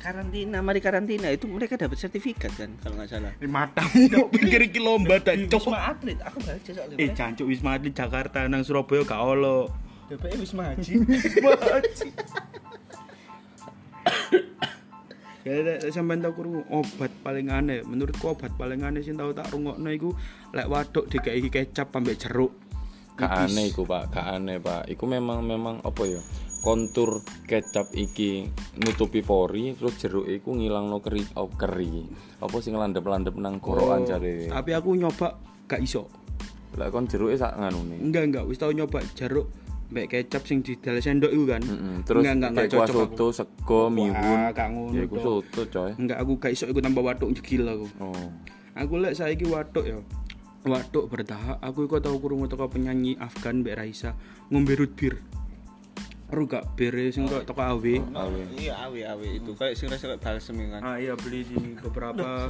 Karantina, 0.01 0.65
mari 0.65 0.81
karantina 0.81 1.29
itu 1.29 1.45
mereka 1.45 1.77
dapat 1.77 1.93
sertifikat 1.93 2.49
kan 2.57 2.73
kalau 2.81 2.97
nggak 2.97 3.09
salah. 3.13 3.29
Matamu 3.37 4.09
kok 4.17 4.33
pikir 4.33 4.61
iki 4.65 4.81
lomba 4.81 5.21
ta 5.21 5.37
Wisma 5.37 5.93
Atlet, 5.93 6.17
aku 6.25 6.41
baca 6.41 6.69
soalnya. 6.73 6.97
Eh 6.97 7.13
jancuk 7.13 7.45
Wisma 7.45 7.77
Atlet 7.77 7.93
Jakarta 7.93 8.49
nang 8.49 8.65
Surabaya 8.65 9.05
gak 9.05 9.21
ono. 9.21 9.69
DPE 10.09 10.35
Wisma 10.41 10.73
Haji. 10.73 10.93
Ya 15.41 15.57
lek 15.57 15.81
lek 15.81 15.89
sampean 15.89 16.21
tau 16.21 16.37
krungu 16.37 16.61
obat 16.69 17.09
paling 17.25 17.49
aneh, 17.49 17.81
menurutku 17.81 18.29
obat 18.29 18.53
paling 18.61 18.85
aneh 18.85 19.01
sing 19.01 19.17
tau 19.17 19.33
tak 19.33 19.49
rungokno 19.49 19.89
iku 19.89 20.13
lek 20.53 20.69
waduk 20.69 21.09
dikai 21.09 21.41
kecap 21.49 21.89
ambek 21.97 22.21
jeruk. 22.21 22.53
Gak 23.17 23.49
aneh 23.49 23.73
iku 23.73 23.81
pak, 23.81 24.13
gak 24.13 24.37
aneh 24.37 24.61
pak. 24.61 24.85
Iku 24.85 25.09
memang 25.09 25.41
memang 25.41 25.81
apa 25.81 26.05
ya? 26.05 26.21
Kontur 26.61 27.25
kecap 27.49 27.89
iki 27.97 28.45
nutupi 28.77 29.25
pori, 29.25 29.73
terus 29.73 29.97
jeruk 29.97 30.29
iku 30.29 30.53
ngilangno 30.53 31.01
keri, 31.01 31.25
oh 31.33 31.49
keri. 31.49 32.05
Apa 32.37 32.61
sing 32.61 32.77
landep-landep 32.77 33.33
nang 33.33 33.57
gorokan 33.57 34.05
jare. 34.05 34.45
Tapi 34.45 34.71
aku 34.77 34.93
nyoba 34.93 35.41
gak 35.65 35.81
iso. 35.81 36.05
Lah 36.77 36.93
kon 36.93 37.09
jeruke 37.09 37.33
sak 37.33 37.57
nganune. 37.57 37.97
Enggak 37.97 38.23
enggak, 38.29 38.43
wis 38.45 38.61
tau 38.61 38.69
nyoba 38.69 39.01
jeruk 39.17 39.49
mbek 39.91 40.07
kecap 40.07 40.47
sing 40.47 40.63
di 40.63 40.79
dalam 40.79 41.03
sendok 41.03 41.31
iku 41.35 41.45
kan. 41.51 41.61
Heeh. 41.65 41.95
Terus 42.07 42.21
enggak 42.23 42.35
enggak 42.39 42.51
enggak 42.55 42.69
cocok. 42.71 42.85
aku. 42.87 42.95
soto, 42.95 43.25
sego, 43.35 43.81
mihun. 43.91 44.39
Gak 44.55 44.67
ngono. 44.71 44.95
Ya 44.95 45.03
iku 45.03 45.15
Tok. 45.19 45.23
soto 45.25 45.61
coy. 45.67 45.91
Enggak 45.99 46.17
aku 46.23 46.31
gak 46.39 46.51
iso 46.55 46.65
iku 46.71 46.79
tambah 46.79 47.03
waduk 47.03 47.29
jegil 47.35 47.67
aku. 47.67 47.87
Oh. 47.99 48.29
Aku 48.79 48.93
lek 49.03 49.19
saiki 49.19 49.43
waduk 49.51 49.83
ya. 49.83 49.99
Waduk 50.61 51.09
bertahap, 51.09 51.57
aku 51.59 51.89
iku 51.89 51.97
tau 51.99 52.21
krungu 52.21 52.45
teko 52.45 52.69
penyanyi 52.69 53.17
Afgan 53.17 53.65
Mbak 53.65 53.75
Raisa 53.81 54.13
ngombe 54.53 54.77
root 54.77 54.93
beer. 54.93 55.17
Gak 56.31 56.79
bir 56.79 56.95
sing 57.11 57.27
kok 57.27 57.43
teko 57.43 57.59
AW. 57.59 57.85
Awe. 58.15 58.41
Iya, 58.55 58.87
awi 58.87 59.03
awi 59.03 59.43
itu 59.43 59.51
kayak 59.55 59.75
sing 59.75 59.91
rasa 59.91 60.15
kayak 60.15 60.23
balsem 60.23 60.57
kan. 60.71 60.81
Ah 60.83 60.95
iya 60.95 61.15
beli 61.19 61.43
di 61.43 61.75
beberapa 61.79 62.47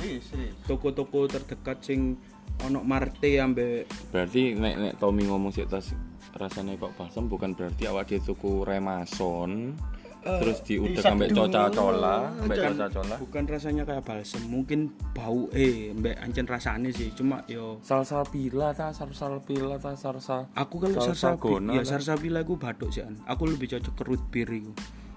toko-toko 0.70 1.26
terdekat 1.26 1.82
sing 1.82 2.18
ono 2.62 2.86
Marte 2.86 3.42
ambek 3.42 3.90
Berarti 4.14 4.54
nek 4.54 4.76
nek 4.78 4.94
Tommy 5.02 5.26
ngomong 5.26 5.50
sik 5.50 5.66
tas 5.70 5.94
rasanya 6.38 6.78
kok 6.80 6.96
balsam 6.96 7.28
bukan 7.28 7.58
berarti 7.58 7.90
awak 7.90 8.08
dia 8.08 8.20
tuku 8.24 8.64
remason 8.64 9.76
terus 10.22 10.62
diudek 10.62 11.02
ambek 11.02 11.30
coca 11.32 11.66
cola, 11.68 12.30
ambek 12.38 12.58
coca 12.70 12.88
cola. 12.92 13.16
bukan 13.18 13.44
rasanya 13.44 13.84
kayak 13.84 14.02
balsam, 14.02 14.46
mungkin 14.46 14.80
bau 15.12 15.50
eh 15.52 15.90
mbek 15.92 16.14
ancen 16.16 16.46
rasane 16.46 16.90
sih, 16.90 17.10
cuma 17.12 17.42
yo 17.46 17.82
Salsabila 17.82 18.70
ta, 18.72 18.90
salsabila 18.90 19.76
ta, 19.76 19.94
salsa. 19.94 20.46
aku 20.54 20.78
kalau 20.80 20.94
Salsa 20.96 21.34
sarsabila 21.36 21.42
gona 21.42 21.72
ya 21.74 21.82
lah. 21.82 21.88
sarsabila 21.88 22.40
aku 22.40 22.54
batuk 22.56 22.90
sih 22.90 23.02
an. 23.02 23.18
Aku 23.26 23.46
lebih 23.46 23.66
cocok 23.68 23.94
ke 23.94 24.04
root 24.04 24.24
beer 24.30 24.50
iku. 24.52 24.74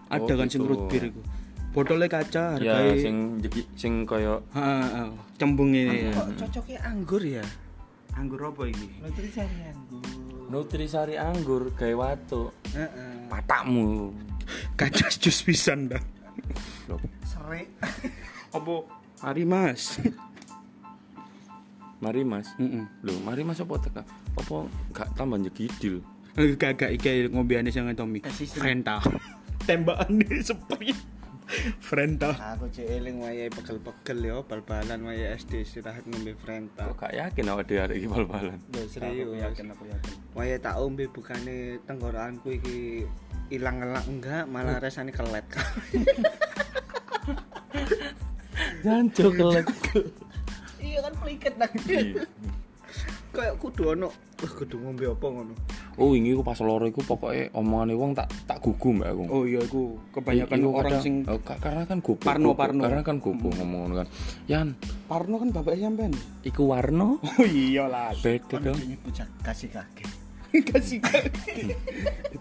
Ada 0.06 0.24
Oh, 0.24 0.36
kan 0.36 0.48
sing 0.48 0.60
gitu. 0.60 0.70
root 0.70 0.82
beer 0.88 1.04
iku. 1.06 1.20
Botolnya 1.70 2.06
kaca 2.06 2.54
Ya 2.56 2.70
harganya 2.70 2.94
sing 2.96 3.16
jeki- 3.42 3.68
sing 3.74 3.92
kaya 4.04 4.38
ha, 4.52 4.64
ha, 4.80 5.02
cembung 5.34 5.74
ini 5.74 6.06
ya. 6.06 6.14
Kok 6.14 6.38
cocoknya 6.38 6.78
anggur 6.80 7.18
ya? 7.20 7.42
Anggur 8.14 8.40
apa 8.46 8.62
iki? 8.64 8.88
Nutrisari 9.02 9.58
anggur. 9.66 10.02
Nutrisari 10.46 11.14
anggur 11.18 11.62
gawe 11.74 11.94
watu. 11.98 12.54
Heeh. 12.70 13.26
Patakmu. 13.26 14.14
Kacas 14.78 15.18
jus 15.18 15.38
pisan 15.42 15.90
dah. 15.92 16.02
Loh, 16.90 17.00
Serik. 17.24 17.68
Apa? 18.54 18.74
Mari 19.24 19.44
Mas. 19.48 19.98
mari 22.04 22.20
Mas. 22.20 22.52
Heeh. 22.60 22.84
Loh, 23.00 23.16
mari 23.24 23.42
Mas 23.46 23.62
apa 23.64 23.80
teka? 23.80 24.02
Apa 24.36 24.68
gak 24.92 25.08
tambah 25.16 25.40
nyegidil? 25.40 26.04
Gagak 26.34 26.90
iki 26.92 27.30
ngombeane 27.30 27.70
sing 27.72 27.88
Tommy. 27.96 28.20
Frenta. 28.52 29.00
Tembakane 29.66 30.44
sepi. 30.44 30.92
Frenta. 31.80 32.32
Aku 32.56 32.68
cek 32.72 32.88
eling 32.88 33.20
wayahe 33.20 33.52
pegel-pegel 33.52 34.18
ya 34.24 34.36
bal-balan 34.44 35.00
wayahe 35.04 35.36
SD 35.36 35.64
istirahat 35.64 36.04
ngombe 36.08 36.36
Frenta. 36.36 36.88
Kok 36.88 36.96
gak 37.00 37.14
yakin 37.14 37.48
awak 37.52 37.64
dhewe 37.68 37.80
arek 37.84 37.96
iki 38.00 38.08
bal-balan. 38.08 38.58
Lho 38.72 38.82
serius. 38.88 39.28
Aku 39.28 39.36
yakin, 39.38 39.64
aku 39.72 39.84
yakin. 39.88 40.12
Wayahe 40.36 40.58
tak 40.60 40.76
ombe 40.80 41.04
bukane 41.08 41.78
tenggorokanku 41.84 42.48
iki 42.58 43.06
ilang 43.54 43.76
ngelak 43.78 44.04
enggak 44.04 44.42
malah 44.46 44.76
rasane 44.76 45.10
kelet. 45.10 45.46
Jancuk 48.84 49.32
kelek. 49.38 49.66
iya 50.78 50.98
kan 51.00 51.12
pliket 51.18 51.54
nang. 51.56 51.72
Iya. 51.84 52.24
Kayak 53.34 53.58
kudu 53.58 53.98
ono, 53.98 54.14
wah 54.14 54.52
kudu 54.54 54.78
ngombe 54.78 55.10
apa 55.10 55.26
ngono. 55.26 55.54
Oh, 55.94 56.10
wingi 56.14 56.34
ku 56.34 56.42
pas 56.42 56.54
loro 56.58 56.86
iku 56.86 57.02
pokoke 57.02 57.50
omongane 57.50 57.94
wong 57.94 58.14
tak 58.14 58.30
tak 58.46 58.62
gugu 58.62 58.94
mbak 58.94 59.10
aku. 59.10 59.22
Oh 59.26 59.42
iya 59.42 59.58
iku 59.58 59.98
kebanyakan 60.10 60.58
Iku 60.58 60.70
orang 60.70 60.86
kadang- 60.86 61.02
sing 61.02 61.14
oh, 61.26 61.38
ka- 61.42 61.58
karena 61.58 61.82
kan 61.82 61.98
gopo. 61.98 62.22
Parno, 62.22 62.54
gopo. 62.54 62.62
parno. 62.62 62.82
Karena 62.86 63.02
kan 63.02 63.16
gopo 63.18 63.46
ngomong 63.50 63.80
ngono 63.86 63.94
kan. 64.02 64.08
Yan, 64.46 64.68
Parno 65.06 65.34
kan 65.38 65.50
bapak 65.50 65.74
sampean. 65.76 66.14
iku 66.42 66.62
warno 66.66 67.18
Oh 67.18 67.46
iya 67.46 67.90
lah. 67.90 68.14
beda 68.22 68.58
dong. 68.60 68.78
kasih 69.42 69.70
kaki. 69.70 70.06
Kasih 70.62 71.02
kaki. 71.02 71.74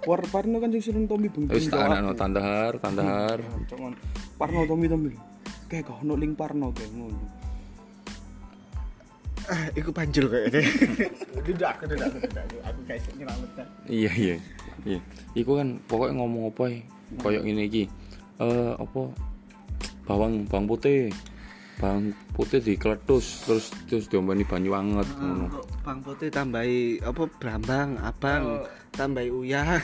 Par 0.04 0.22
Parno 0.30 0.62
kan 0.62 0.70
sing 0.70 0.84
sering 0.84 1.06
Tommy 1.10 1.32
beng. 1.34 1.50
Wis 1.50 1.66
tak 1.72 1.90
anakno 1.90 2.14
tandahar, 2.14 2.78
tandahar. 2.78 3.40
Cuman 3.66 3.98
Parno 4.38 4.68
Tommy 4.70 4.86
Tommy. 4.86 5.18
Kayak 5.66 5.90
kau 5.90 5.98
ono 6.06 6.14
link 6.14 6.38
Parno 6.38 6.70
kayak 6.70 6.92
ngono. 6.94 7.22
Ah, 9.44 9.68
iku 9.76 9.92
panjul 9.92 10.32
kayaknya. 10.32 10.64
Tidak, 11.52 11.68
aku 11.76 11.84
tidak, 11.92 12.08
aku 12.16 12.20
tidak. 12.32 12.44
Aku 12.64 12.80
guys 12.88 13.04
nyelametkan. 13.20 13.66
Iya, 13.92 14.12
iya. 14.16 14.36
Iya. 14.88 15.00
Iku 15.36 15.60
kan 15.60 15.76
pokoknya 15.92 16.16
ngomong 16.24 16.56
apa 16.56 16.64
ya? 16.72 16.80
Koyok 17.20 17.44
ngene 17.44 17.64
iki. 17.68 17.84
Eh 18.40 18.72
apa? 18.80 19.02
Bawang 20.08 20.48
bawang 20.48 20.72
putih. 20.72 21.12
Bawang 21.82 22.14
putih 22.38 22.62
dikletus 22.62 23.46
terus 23.46 23.66
terus 23.90 24.06
diombani 24.10 24.46
banyu 24.46 24.74
anget 24.78 25.10
ngono. 25.18 25.46
Kok 25.50 25.66
Bang 25.84 26.00
Putih 26.00 26.30
tambahi 26.32 27.04
apa 27.04 27.24
brambang, 27.38 28.00
abang, 28.00 28.64
tambahi 28.96 29.30
uyah. 29.30 29.82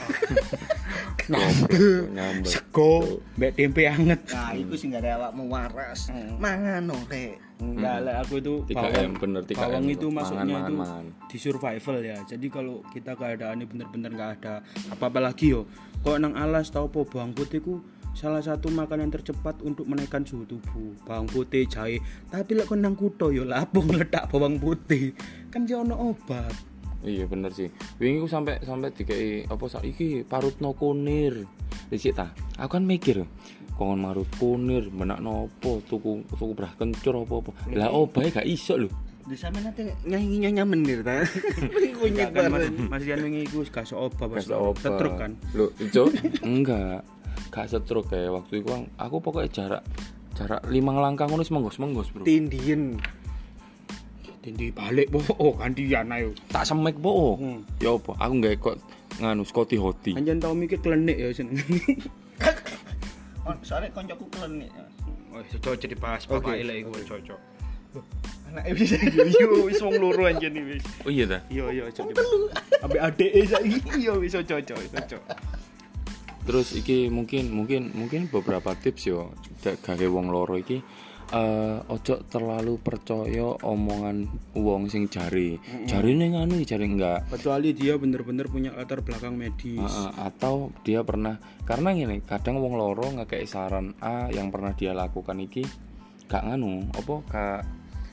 Nyambel. 1.30 2.48
Sego, 2.48 3.22
mbek 3.38 3.54
tempe 3.54 3.86
anget. 3.86 4.20
Nah, 4.34 4.50
iku 4.56 4.74
sing 4.74 4.90
gak 4.90 5.06
ada 5.06 5.20
awakmu 5.20 5.46
waras. 5.46 6.10
Mangan 6.42 6.90
no, 6.90 6.96
Rek. 7.06 7.38
Enggak 7.60 7.96
lah 8.08 8.24
aku 8.24 8.40
itu 8.40 8.54
3M, 8.72 8.80
bawang, 8.80 9.12
bener, 9.20 9.42
3M 9.44 9.60
bawang 9.60 9.84
itu. 9.84 9.92
itu 9.92 10.06
Mangan, 10.08 10.16
masuknya 10.16 10.54
mangan, 10.56 10.64
itu 10.64 10.74
mangan. 10.80 11.04
di 11.28 11.36
survival 11.36 11.96
ya 12.00 12.18
jadi 12.24 12.46
kalau 12.48 12.76
kita 12.88 13.12
keadaannya 13.20 13.66
bener-bener 13.68 14.10
nggak 14.16 14.30
ada 14.40 14.54
apa-apa 14.88 15.20
lagi 15.28 15.52
yo 15.52 15.68
kok 16.00 16.16
nang 16.16 16.40
alas 16.40 16.72
tau 16.72 16.88
apa 16.88 17.04
bawang 17.04 17.36
putih 17.36 17.60
ku 17.60 17.84
salah 18.10 18.42
satu 18.42 18.68
makanan 18.68 19.08
tercepat 19.08 19.62
untuk 19.62 19.86
menaikkan 19.86 20.22
suhu 20.22 20.44
tubuh 20.44 20.92
bawang 21.02 21.24
putih 21.24 21.64
jahe 21.64 22.02
tapi 22.26 22.54
lek 22.54 22.66
kon 22.66 22.82
nang 22.82 22.94
kutho 22.94 23.30
yo 23.30 23.44
lapo 23.44 23.80
ngeledak 23.80 24.26
bawang 24.28 24.58
putih 24.58 25.14
kan 25.48 25.64
dia 25.64 25.78
ono 25.78 26.12
obat 26.12 26.52
Iya 27.00 27.24
bener 27.24 27.48
sih. 27.48 27.64
Wingi 27.96 28.20
ku 28.20 28.28
sampai 28.28 28.60
sampai 28.60 28.92
dikei 28.92 29.48
apa 29.48 29.64
saiki 29.64 30.20
parutno 30.20 30.76
kunir. 30.76 31.48
Dicik 31.88 32.12
ta. 32.12 32.28
Aku 32.60 32.76
kan 32.76 32.84
mikir 32.84 33.24
kongon 33.72 34.04
marut 34.04 34.28
kunir 34.36 34.92
menak 34.92 35.24
nopo 35.24 35.80
tuku 35.80 36.28
tuku 36.28 36.52
brah 36.52 36.76
kencur 36.76 37.24
apa-apa. 37.24 37.56
Lah 37.72 37.88
obahe 37.88 38.28
gak 38.28 38.44
iso 38.44 38.76
lho. 38.76 38.92
Di 39.24 39.32
sana 39.32 39.64
nanti 39.64 39.88
nyanyi 40.04 40.44
nyanyi 40.44 40.60
menir 40.60 41.00
ta. 41.00 41.24
Kunyit 42.04 42.36
kan 42.36 42.52
bareng. 42.52 42.92
mas 42.92 43.00
Rian 43.00 43.24
wingi 43.24 43.48
iku 43.48 43.64
kasih 43.64 43.96
obat 43.96 44.20
pas 44.20 44.44
Kasih 44.44 44.60
obat. 44.60 44.84
setruk 44.84 45.14
kan 45.16 45.32
Lho, 45.56 45.72
ijo? 45.80 46.04
Enggak. 46.44 47.00
Gak 47.50 47.66
setruk 47.66 48.06
kayak 48.06 48.30
waktu 48.30 48.62
itu 48.62 48.70
aku, 48.70 48.86
aku 48.94 49.16
pokoknya 49.18 49.50
jarak 49.50 49.82
jarak 50.38 50.62
lima 50.70 50.94
langkah 50.96 51.26
ngono 51.26 51.42
wis 51.42 51.50
menggos-menggos, 51.52 52.08
Bro. 52.14 52.24
Tindien. 52.24 52.96
Dindi 54.40 54.72
balik 54.72 55.12
po 55.12 55.20
oh 55.36 55.52
gantian 55.52 56.08
ayo 56.16 56.32
Tak 56.48 56.64
semek 56.64 56.96
po. 56.96 57.36
Hmm. 57.36 57.60
Ya 57.76 57.92
apa? 57.92 58.16
Aku 58.16 58.32
gak 58.40 58.56
kok 58.56 58.76
nganu 59.20 59.44
Scotty 59.44 59.76
Hoti. 59.76 60.16
anjen 60.16 60.40
tau 60.40 60.56
mikir 60.56 60.80
klenik 60.80 61.20
ya 61.20 61.28
seneng 61.36 61.60
Oh, 63.44 63.56
soalnya 63.60 63.92
koncoku 63.92 64.24
klenik. 64.32 64.72
Oh, 65.32 65.40
cocok 65.44 65.74
jadi 65.76 65.96
pas 65.96 66.24
Oke. 66.24 66.40
pakai 66.40 66.64
lah 66.64 66.76
iku 66.76 66.92
cocok. 67.04 67.40
Anak 68.50 68.64
bisa 68.74 68.96
Yo 69.12 69.24
yo 69.28 69.48
wis 69.66 69.80
wong 69.82 69.96
loro 70.00 70.24
anjen 70.24 70.56
iki 70.56 70.64
wis. 70.76 70.84
Oh 71.04 71.10
iya 71.10 71.24
dah. 71.28 71.40
Yo 71.52 71.68
yo 71.68 71.88
cocok. 71.92 72.24
Ambe 72.80 72.98
adeke 73.00 73.44
saiki 73.44 74.08
yo 74.08 74.20
wis 74.20 74.32
cocok 74.32 74.60
cocok. 74.64 75.22
Terus 76.44 76.72
iki 76.74 77.12
mungkin 77.12 77.52
mungkin 77.52 77.92
mungkin 77.92 78.26
beberapa 78.32 78.72
tips 78.76 79.02
yo 79.06 79.32
gawe 79.60 80.06
wong 80.08 80.32
loro 80.32 80.56
iki 80.56 80.80
eh 81.30 81.78
ojo 81.86 82.26
terlalu 82.26 82.82
percaya 82.82 83.54
omongan 83.62 84.26
wong 84.58 84.90
sing 84.90 85.06
jari. 85.06 85.62
Jarine 85.86 86.34
nganu 86.34 86.58
jari 86.66 86.90
enggak. 86.90 87.30
Kecuali 87.30 87.70
dia 87.70 87.94
bener-bener 87.94 88.50
punya 88.50 88.74
latar 88.74 89.06
belakang 89.06 89.38
medis. 89.38 89.78
Heeh, 89.78 90.10
atau 90.18 90.74
dia 90.82 91.06
pernah 91.06 91.38
karena 91.62 91.94
gini 91.94 92.18
kadang 92.26 92.58
wong 92.58 92.74
loro 92.74 93.06
ngekei 93.14 93.46
saran 93.46 93.94
A 94.02 94.26
yang 94.34 94.50
pernah 94.50 94.74
dia 94.74 94.90
lakukan 94.90 95.38
iki 95.38 95.62
gak 96.30 96.46
nganu 96.46 96.86
apa 96.94 97.14
gak 97.26 97.62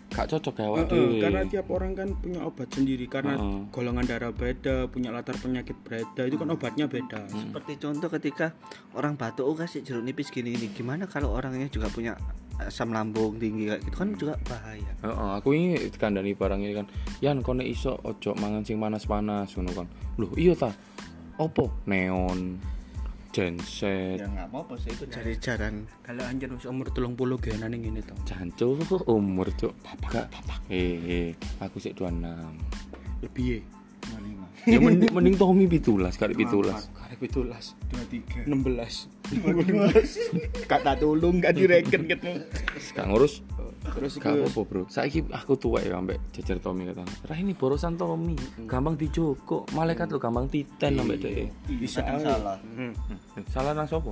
gak 0.07 0.27
cocok 0.31 0.53
kayak 0.55 0.69
awak 0.71 0.77
Heeh, 0.87 0.91
dhewe. 0.95 1.19
karena 1.19 1.41
tiap 1.45 1.67
orang 1.67 1.91
kan 1.91 2.09
punya 2.15 2.39
obat 2.47 2.69
sendiri 2.71 3.05
karena 3.11 3.35
Heeh. 3.35 3.59
golongan 3.69 4.05
darah 4.07 4.31
beda, 4.31 4.87
punya 4.87 5.11
latar 5.11 5.35
penyakit 5.35 5.75
beda, 5.83 6.21
itu 6.25 6.35
kan 6.39 6.47
obatnya 6.47 6.85
beda. 6.87 7.27
Seperti 7.27 7.75
contoh 7.77 8.09
ketika 8.15 8.55
orang 8.95 9.19
batuk 9.19 9.43
oh, 9.43 9.55
kasih 9.55 9.83
jeruk 9.83 10.07
nipis 10.07 10.31
gini 10.31 10.55
gini. 10.55 10.71
Gimana 10.71 11.05
kalau 11.05 11.35
orangnya 11.35 11.67
juga 11.67 11.91
punya 11.91 12.15
asam 12.57 12.89
lambung 12.89 13.37
tinggi 13.37 13.69
kayak 13.69 13.81
gitu 13.85 13.95
kan 13.99 14.09
juga 14.17 14.33
bahaya. 14.49 14.91
Heeh, 15.05 15.29
aku 15.37 15.47
ini 15.53 15.77
kandani 15.93 16.33
barang 16.33 16.61
ini 16.63 16.73
kan. 16.73 16.85
Yan 17.21 17.45
kone 17.45 17.67
iso 17.67 17.99
ojo 18.01 18.33
mangan 18.39 18.65
sing 18.65 18.81
panas-panas 18.81 19.53
ngono 19.53 19.71
kan. 19.75 19.87
Loh, 20.17 20.31
iya 20.33 20.57
ta. 20.57 20.73
Opo? 21.37 21.69
Neon, 21.85 22.57
genset, 23.37 24.17
Ya 24.17 24.25
nggak 24.25 24.49
apa-apa 24.49 24.73
sih 24.81 24.89
itu 24.89 25.05
cari 25.13 25.37
jaran. 25.37 25.85
Kalau 26.01 26.25
anjir 26.25 26.49
wis 26.49 26.65
umur 26.65 26.89
30 26.89 27.37
genane 27.37 27.77
ngene 27.77 28.01
to. 28.01 28.17
Jancu 28.25 28.81
umur 29.05 29.53
cuk. 29.53 29.77
Gak. 30.09 30.33
Eh, 30.73 30.97
eh, 31.05 31.29
aku 31.61 31.77
sik 31.77 31.93
26. 31.93 32.25
Lebih 33.21 33.45
ya. 33.45 33.59
Ya 34.67 34.83
mending, 34.83 35.13
mending 35.13 35.35
Tommy 35.37 35.69
17 35.69 36.17
kali 36.17 36.33
17. 36.33 36.89
Karek 36.91 37.19
17. 37.23 37.77
Dua 37.87 38.03
tiga. 38.09 38.39
16 38.43 39.07
Kak 40.67 40.81
tak 40.83 40.95
tolong 40.99 41.39
gak 41.39 41.55
direken 41.55 42.03
gitu 42.09 42.43
Gak 42.91 43.05
ngurus. 43.07 43.45
Terus 43.95 44.13
Gak 44.19 44.33
apa-apa, 44.35 44.61
Bro. 44.67 44.81
Saiki 44.91 45.23
aku 45.31 45.55
tuwek 45.55 45.87
ya 45.87 45.97
ambek 45.97 46.19
jajar 46.35 46.57
Tommy 46.59 46.89
kata. 46.91 47.07
Rah 47.27 47.37
ini 47.39 47.53
borosan 47.55 47.95
Tommy. 47.95 48.35
Gampang 48.67 48.99
dijoko. 48.99 49.63
Malaikat 49.71 50.11
lo 50.11 50.19
gampang 50.19 50.51
titen 50.51 50.99
ambek 50.99 51.17
dhek. 51.23 51.47
bisa 51.79 52.03
Kadang 52.03 52.19
ae. 52.19 52.25
salah. 52.25 52.57
Hmm. 52.61 52.93
Salah 53.47 53.71
nang 53.73 53.87
sapa? 53.87 54.11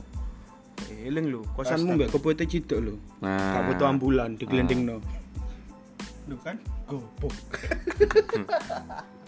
Eling 0.91 1.31
lho, 1.31 1.41
kosanmu 1.55 1.95
mbek 1.95 2.09
kepote 2.11 2.43
ciduk 2.43 2.79
lho. 2.83 2.95
Nah. 3.23 3.59
Gak 3.59 3.63
butuh 3.71 3.87
ambulan 3.87 4.35
digelendingno. 4.35 4.99
Duh 6.25 6.39
kan 6.41 6.57
gobok. 6.89 7.31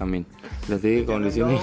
Amin. 0.02 0.26
Jadi 0.66 1.06
kondisi 1.06 1.42
ini 1.42 1.58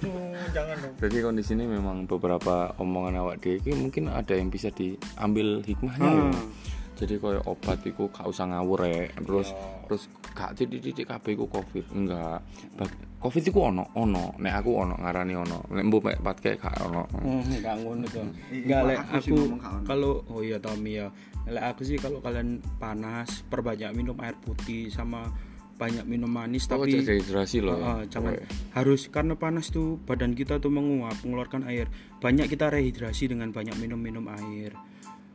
Jangan 0.56 0.76
dong. 0.76 0.92
Jadi 1.00 1.16
kondisi 1.24 1.52
ini 1.56 1.64
memang 1.64 2.04
beberapa 2.04 2.72
omongan 2.76 3.16
awak 3.20 3.40
dhewe 3.40 3.60
iki 3.60 3.72
mungkin 3.72 4.12
ada 4.12 4.36
yang 4.36 4.52
bisa 4.52 4.68
diambil 4.70 5.64
hikmahnya 5.64 6.04
ya. 6.08 6.24
Hmm. 6.28 6.48
Jadi 6.94 7.18
koyo 7.18 7.42
obat 7.44 7.82
iku 7.82 8.06
gak 8.08 8.24
usah 8.24 8.46
ngawur 8.46 8.86
ya. 8.86 9.10
Terus 9.18 9.50
terus 9.84 10.02
gak 10.30 10.54
titik-titik 10.54 11.06
kabeh 11.06 11.34
iku 11.34 11.46
Covid. 11.46 11.84
Enggak. 11.90 12.38
Ba- 12.78 12.98
Covid 13.18 13.44
iku 13.44 13.66
ono, 13.66 13.90
ono. 13.94 14.36
Nek 14.38 14.54
aku 14.62 14.70
ono 14.78 14.94
ngarani 14.96 15.34
ono. 15.34 15.58
Nek 15.68 15.84
mbok 15.84 16.02
mek 16.04 16.18
patke 16.20 16.54
gak 16.54 16.76
ono. 16.82 17.02
Hmm, 17.18 17.42
gak 17.58 17.74
ngono 17.82 18.06
to. 18.06 18.22
Ih, 18.50 18.62
Enggak 18.62 18.82
lek 18.86 18.98
aku 19.10 19.36
kalau 19.82 20.22
oh 20.28 20.40
iya 20.40 20.56
Tommy 20.58 21.02
ya. 21.02 21.10
Lek 21.44 21.64
aku 21.66 21.82
sih 21.82 21.98
kalau 21.98 22.22
kalian 22.22 22.62
panas 22.78 23.42
perbanyak 23.44 23.90
minum 23.90 24.14
air 24.22 24.38
putih 24.38 24.86
sama 24.88 25.28
banyak 25.74 26.06
minum 26.06 26.30
manis 26.30 26.70
Tapi 26.70 26.86
tapi 26.86 27.02
dehidrasi 27.02 27.58
loh. 27.58 27.74
Heeh, 27.74 28.06
ya. 28.06 28.10
jangan 28.16 28.38
Pokoknya. 28.38 28.46
harus 28.78 29.00
karena 29.10 29.34
panas 29.34 29.66
tuh 29.68 29.98
badan 29.98 30.30
kita 30.32 30.62
tuh 30.62 30.70
menguap 30.70 31.18
mengeluarkan 31.26 31.66
air 31.66 31.90
banyak 32.22 32.46
kita 32.46 32.70
rehidrasi 32.70 33.26
dengan 33.26 33.50
banyak 33.50 33.74
minum-minum 33.82 34.22
air 34.30 34.70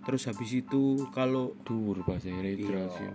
terus 0.01 0.25
habis 0.25 0.51
itu 0.53 0.83
kalau 1.09 1.53
Dur 1.61 2.01
bahasa 2.01 2.29
rehidrasi. 2.29 3.05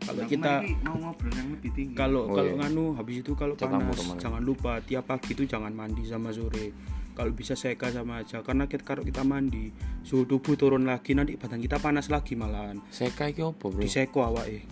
kalau 0.00 0.18
Aku 0.18 0.28
kita 0.28 0.52
ini 0.60 0.74
mau 0.80 0.98
ngobrol 1.00 1.30
yang 1.30 1.48
lebih 1.50 1.70
tinggi 1.70 1.94
kalau 1.94 2.26
Oh, 2.26 2.34
kalau 2.34 2.50
iya. 2.50 2.58
nganu 2.60 2.84
habis 2.92 3.16
itu 3.18 3.32
kalau 3.32 3.54
panas 3.54 3.94
teman. 3.94 4.16
jangan 4.18 4.42
lupa 4.42 4.72
tiap 4.80 5.06
pagi 5.06 5.30
itu 5.30 5.44
jangan 5.44 5.70
mandi 5.70 6.02
sama 6.02 6.30
sore 6.30 6.74
kalau 7.12 7.30
bisa 7.30 7.52
seka 7.52 7.86
sama 7.88 8.18
aja 8.18 8.40
karena 8.40 8.64
kita 8.64 8.82
kalau 8.82 9.00
kita 9.00 9.22
mandi 9.22 9.70
suhu 10.00 10.24
tubuh 10.24 10.56
turun 10.56 10.82
lagi 10.82 11.12
nanti 11.12 11.36
badan 11.36 11.60
kita 11.60 11.76
panas 11.76 12.08
lagi 12.08 12.34
malahan 12.34 12.80
Seka 12.88 13.28
iki 13.28 13.40
opo, 13.40 13.68
Bro? 13.68 13.78
diseko 13.78 14.24
awake 14.24 14.64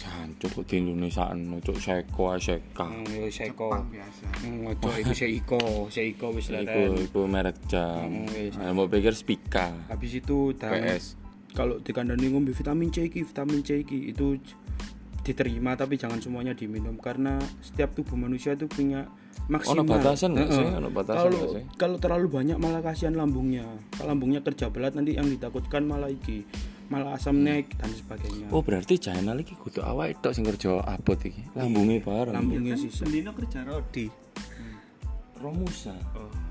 Jancuk 0.00 0.50
kok 0.50 0.64
di 0.64 0.80
Indonesia 0.80 1.28
anu 1.28 1.60
cuk 1.60 1.76
seko 1.76 2.32
ae 2.32 2.40
seka. 2.40 2.88
Hmm, 2.88 3.04
ya 3.04 3.28
seko 3.28 3.68
Jepang 3.68 3.84
biasa 3.92 4.24
Hmm, 4.40 4.60
ojo 4.66 4.88
iku 4.96 5.12
seiko 5.12 5.60
seiko 5.86 6.26
wis 6.32 6.48
Iku 6.48 6.56
leren 6.56 6.92
iku 6.98 7.20
merek 7.24 7.60
jam. 7.68 8.08
Hmm, 8.08 8.24
wis. 8.32 8.56
Nah, 8.56 8.72
mau 8.72 8.88
pikir 8.88 9.12
Spika. 9.12 9.68
habis 9.86 10.16
itu 10.16 10.56
dan 10.56 10.80
PS. 10.80 11.20
kalau 11.50 11.76
dikandani 11.78 12.30
ngombe 12.30 12.50
vitamin 12.50 12.88
C 12.88 13.06
iki 13.06 13.20
vitamin 13.22 13.60
C 13.60 13.82
iki 13.82 14.08
itu 14.08 14.38
diterima 15.20 15.76
tapi 15.76 15.94
jangan 15.94 16.16
semuanya 16.16 16.56
diminum 16.56 16.96
karena 16.96 17.36
setiap 17.60 17.92
tubuh 17.92 18.16
manusia 18.16 18.56
itu 18.56 18.64
punya 18.66 19.04
maksimal. 19.46 19.82
Ono 19.82 19.84
batasan 19.84 20.32
nggak 20.32 20.48
sih? 20.48 20.64
Ono 20.64 20.88
batasan 20.88 21.28
Kalau 21.28 21.52
sih? 21.52 21.64
kalau 21.76 21.96
terlalu 22.00 22.26
banyak 22.30 22.56
malah 22.56 22.80
kasihan 22.80 23.12
lambungnya. 23.12 23.68
Kalau 23.92 24.14
lambungnya 24.14 24.40
kerja 24.40 24.72
berat 24.72 24.96
nanti 24.96 25.18
yang 25.18 25.28
ditakutkan 25.28 25.84
malah 25.84 26.08
iki 26.08 26.46
malah 26.90 27.14
asam 27.14 27.38
naik 27.40 27.78
dan 27.78 27.94
sebagainya. 27.94 28.50
Oh 28.50 28.60
berarti 28.66 28.98
channel 28.98 29.38
iki 29.38 29.54
kudu 29.54 29.80
awake 29.80 30.18
tok 30.18 30.34
sing 30.34 30.42
kerja 30.42 30.82
abot 30.82 31.16
iki. 31.22 31.46
Lambunge 31.54 32.02
bareng. 32.02 32.34
Lambungnya 32.34 32.74
kan 32.74 32.82
sisa. 32.82 33.06
Sendino 33.06 33.30
kerja 33.30 33.62
rodi 33.62 34.10
Romusa. 35.40 35.94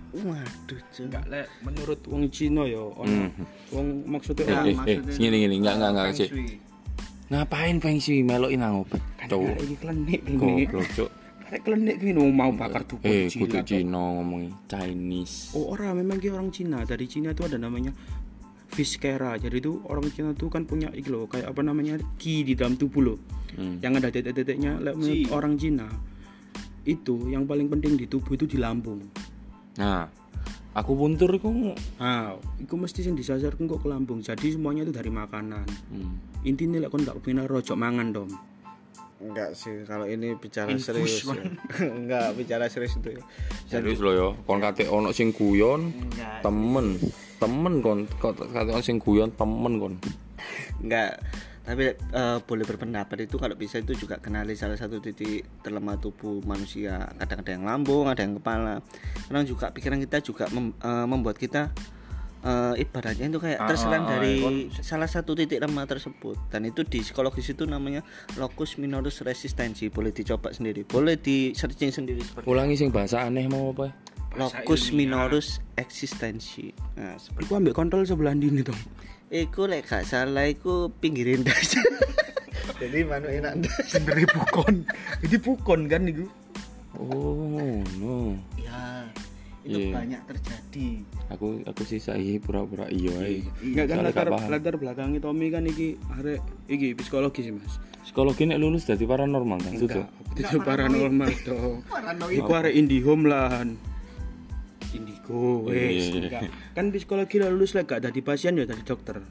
waduh 0.09 0.81
cuy 0.89 1.05
Enggak 1.05 1.25
lek 1.29 1.45
menurut 1.61 2.01
wong 2.09 2.25
Cina 2.33 2.65
ya 2.65 2.81
ono 2.81 3.29
wong 3.69 4.09
maksudnya 4.09 4.41
Eh, 4.41 4.49
orang 4.49 4.65
eh, 4.65 4.73
eh, 4.73 4.97
maksudnya 5.05 5.21
gini 5.21 5.37
gini 5.45 5.55
enggak 5.61 5.75
enggak 5.77 5.91
enggak 5.93 6.07
sih. 6.17 6.29
Ngapain 7.29 7.77
Feng 7.77 7.99
Shui 8.01 8.25
meloki 8.25 8.57
nang 8.57 8.81
obat? 8.81 8.97
Cowok. 9.29 9.53
iki 9.61 9.75
klenik 9.77 10.19
klenik. 10.25 10.67
Goblok, 10.73 10.89
Cuk. 10.97 11.09
Karek 11.45 11.61
klenik 11.61 11.95
kuwi 12.01 12.11
no, 12.17 12.25
mau 12.33 12.49
bakar 12.49 12.81
tubuh 12.89 13.05
Eh, 13.05 13.29
kudu 13.29 13.61
Cok. 13.61 13.69
Cina 13.69 14.01
ngomongi 14.01 14.49
Chinese. 14.65 15.53
Oh 15.53 15.77
orang 15.77 16.01
memang 16.01 16.17
dia 16.17 16.33
orang 16.33 16.49
Cina 16.49 16.81
dari 16.81 17.05
Cina 17.05 17.29
itu 17.29 17.45
ada 17.45 17.61
namanya 17.61 17.93
Fiskera 18.69 19.35
jadi 19.35 19.57
itu 19.57 19.81
orang 19.85 20.07
Cina 20.13 20.31
tuh 20.31 20.47
kan 20.47 20.63
punya 20.63 20.87
iki 20.93 21.09
loh 21.09 21.25
kayak 21.25 21.49
apa 21.49 21.61
namanya 21.61 21.97
ki 22.15 22.45
di 22.45 22.53
dalam 22.53 22.77
tubuh 22.77 23.03
loh 23.03 23.19
Hmm. 23.49 23.81
yang 23.81 23.97
ada 23.97 24.13
menurut 24.13 25.25
Ki. 25.25 25.33
orang 25.33 25.57
Cina 25.57 25.89
itu 26.85 27.27
yang 27.27 27.43
paling 27.43 27.65
penting 27.67 27.97
di 27.97 28.05
tubuh 28.05 28.37
itu 28.37 28.45
di 28.45 28.61
lambung 28.61 29.01
Nah, 29.75 30.05
aku 30.71 30.91
puntur 30.93 31.33
iku 31.33 31.73
ah 31.97 32.37
itu 32.61 32.77
mesti 32.77 33.01
yang 33.01 33.17
disasar 33.17 33.57
kok 33.57 33.81
ke 33.81 33.87
lambung 33.89 34.21
jadi 34.21 34.53
semuanya 34.53 34.85
itu 34.85 34.93
dari 34.93 35.09
makanan 35.09 35.65
hmm. 35.65 36.45
intinya 36.45 36.77
lek 36.77 36.93
kon 36.93 37.01
gak 37.01 37.17
kepingin 37.19 37.49
rojok 37.49 37.73
mangan 37.73 38.13
dong 38.13 38.29
enggak 39.19 39.51
sih 39.51 39.83
kalau 39.83 40.07
ini 40.07 40.37
bicara 40.37 40.71
Infus, 40.71 40.85
serius 40.85 41.27
ya. 41.27 41.43
enggak 41.99 42.37
bicara 42.37 42.71
serius 42.71 42.95
itu 42.95 43.19
ya. 43.19 43.23
Serius 43.67 43.99
lo 43.99 44.11
ya, 44.15 44.27
kon 44.47 44.63
kate 44.63 44.87
ono 44.87 45.11
sing 45.11 45.35
guyon, 45.35 45.91
enggak 45.91 46.39
temen, 46.39 46.95
temen 47.39 47.79
kon, 47.79 48.05
kok 48.19 48.35
ono 48.51 48.83
sing 48.83 48.99
guyon 48.99 49.31
temen 49.33 49.79
kon. 49.79 49.93
enggak 50.83 51.19
tapi 51.69 51.93
eh, 51.93 52.37
boleh 52.41 52.65
berpendapat 52.65 53.29
itu 53.29 53.37
kalau 53.37 53.53
bisa 53.53 53.77
itu 53.77 53.93
juga 53.93 54.17
kenali 54.17 54.57
salah 54.57 54.73
satu 54.73 54.97
titik 54.97 55.61
terlemah 55.61 56.01
tubuh 56.01 56.41
manusia. 56.41 57.13
Kadang 57.21 57.45
ada 57.45 57.51
yang 57.53 57.65
lambung 57.69 58.09
ada 58.09 58.25
yang 58.25 58.41
kepala. 58.41 58.81
Kadang 59.29 59.45
juga 59.45 59.69
pikiran 59.69 60.01
kita 60.01 60.17
juga 60.25 60.49
mem- 60.49 60.73
eh, 60.73 61.05
membuat 61.05 61.37
kita 61.37 61.69
eh, 62.41 62.73
ibaratnya 62.73 63.29
itu 63.29 63.37
kayak 63.37 63.59
Ah, 63.61 63.69
terserang 63.69 64.01
ah, 64.01 64.07
ah, 64.07 64.11
dari 64.17 64.33
kon- 64.41 64.81
salah 64.81 65.05
satu 65.05 65.37
titik 65.37 65.61
lemah 65.61 65.85
tersebut. 65.85 66.41
Dan 66.49 66.65
itu 66.65 66.81
di 66.81 67.05
psikologis 67.05 67.53
itu 67.53 67.69
namanya 67.69 68.01
locus 68.33 68.81
minoris 68.81 69.21
resistensi. 69.21 69.93
Boleh 69.93 70.09
dicoba 70.09 70.49
sendiri 70.49 70.89
boleh 70.89 71.21
di 71.21 71.53
searching 71.53 71.93
sendiri 71.93 72.25
seperti 72.25 72.49
Ulangi 72.49 72.81
sing 72.81 72.89
bahasa 72.89 73.21
aneh 73.21 73.45
mau 73.45 73.77
apa? 73.77 73.93
Locus 74.31 74.89
ilmiah. 74.89 74.97
minorus 74.99 75.47
existensi 75.73 76.69
nah 76.93 77.15
seperti 77.15 77.49
ambil 77.49 77.71
kontrol 77.71 78.03
sebelah 78.03 78.33
dini 78.33 78.61
dong 78.61 78.77
Iku 79.29 79.65
lek 79.65 79.85
gak 79.85 80.03
salah 80.03 80.49
iku 80.49 80.89
pinggirin 80.91 81.45
das. 81.45 81.77
Jadi 82.81 83.03
manuk 83.03 83.29
enak 83.29 83.61
das. 83.61 83.93
dari 84.01 84.25
pukon 84.25 84.81
jadi 85.19 85.37
pukon 85.37 85.85
kan 85.85 86.01
itu 86.03 86.25
Oh, 86.91 87.77
no. 87.95 88.33
Ya, 88.57 89.05
itu 89.61 89.77
Iya. 89.79 89.93
banyak 89.93 90.21
terjadi. 90.25 90.87
Aku 91.29 91.61
aku 91.63 91.81
sih 91.83 91.95
saiki 91.95 92.41
pura-pura 92.41 92.89
iya 92.89 93.13
ae. 93.21 93.45
Enggak 93.61 93.85
kan 93.87 93.97
latar, 94.01 94.27
latar 94.27 94.75
belakangnya 94.75 95.21
Tommy 95.21 95.47
kan 95.47 95.63
iki 95.63 95.93
arek 96.11 96.41
iki 96.65 96.97
psikologi 96.97 97.45
sih 97.45 97.53
mas 97.53 97.77
Psikologi 98.01 98.43
nek 98.43 98.57
lulus 98.57 98.83
dadi 98.83 99.05
paranormal 99.05 99.61
kan? 99.61 99.71
Enggak, 99.71 100.09
itu 100.33 100.57
paranormal 100.57 101.29
dong 101.45 101.85
Paranoid. 101.85 102.33
Iku 102.35 102.51
arek 102.51 102.73
Indihome 102.73 103.29
lah 103.29 103.61
Indigo 105.29 105.61
Oh, 105.61 105.69
iya, 105.69 105.87
wes 105.87 106.05
iya. 106.07 106.19
enggak. 106.19 106.41
Kan 106.75 106.85
psikologi 106.89 107.37
lah 107.37 107.47
lulus 107.47 107.71
lah 107.71 107.83
gak 107.83 108.01
dari 108.01 108.19
pasien 108.19 108.53
ya 108.53 108.65
dari 108.65 108.81
dokter 108.81 109.21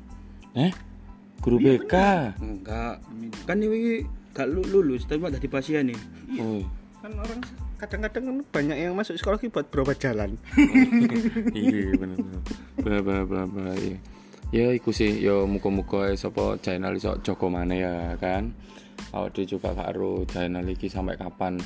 Eh? 0.55 0.71
Guru 1.39 1.59
BK. 1.59 1.95
Enggak 2.39 3.03
Kan 3.45 3.59
ini 3.59 4.07
gak 4.31 4.47
lu- 4.47 4.63
lulus 4.65 5.05
tapi 5.05 5.23
dari 5.25 5.49
pasien 5.49 5.87
nih 5.87 5.99
Oh. 6.39 6.63
Kan 6.99 7.13
orang 7.15 7.41
kadang-kadang 7.77 8.25
kan 8.25 8.37
banyak 8.53 8.77
yang 8.77 8.93
masuk 8.93 9.15
psikologi 9.15 9.47
buat 9.47 9.67
berobat 9.69 9.99
jalan. 9.99 10.35
iya 11.55 11.95
bener 11.95 12.19
bener 12.77 13.03
bener 13.03 13.23
bener, 13.25 13.47
bener, 13.47 13.77
iya. 13.79 13.99
ya 14.51 14.67
iku 14.73 14.91
sih 14.91 15.15
ya 15.17 15.43
muka-muka 15.45 16.11
sapa 16.15 16.59
channel 16.59 16.95
iso 16.95 17.15
Joko 17.21 17.47
mana 17.47 17.75
ya 17.75 17.95
kan 18.17 18.51
awak 19.11 19.31
dhewe 19.31 19.47
juga 19.49 19.71
karo 19.73 20.27
channel 20.27 20.67
iki 20.67 20.91
sampai 20.91 21.15
kapan 21.15 21.63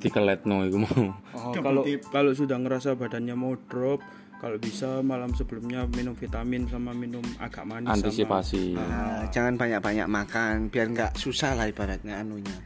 dikeletno 0.00 0.64
iku 0.64 0.78
mau. 0.82 1.02
Oh, 1.36 1.52
kalau 1.54 1.82
kalau 2.08 2.32
sudah 2.32 2.56
ngerasa 2.56 2.96
badannya 2.96 3.36
mau 3.36 3.54
drop 3.68 4.00
kalau 4.40 4.56
bisa 4.56 5.04
malam 5.04 5.36
sebelumnya 5.36 5.84
minum 5.92 6.16
vitamin 6.16 6.64
sama 6.64 6.96
minum 6.96 7.20
agak 7.36 7.68
manis 7.68 7.92
sama- 7.92 7.96
antisipasi. 8.00 8.72
Nah, 8.72 9.28
jangan 9.28 9.60
banyak-banyak 9.60 10.08
makan 10.08 10.72
biar 10.72 10.88
nggak 10.88 11.12
susah 11.14 11.52
lah 11.52 11.68
ibaratnya 11.68 12.24
anunya. 12.24 12.56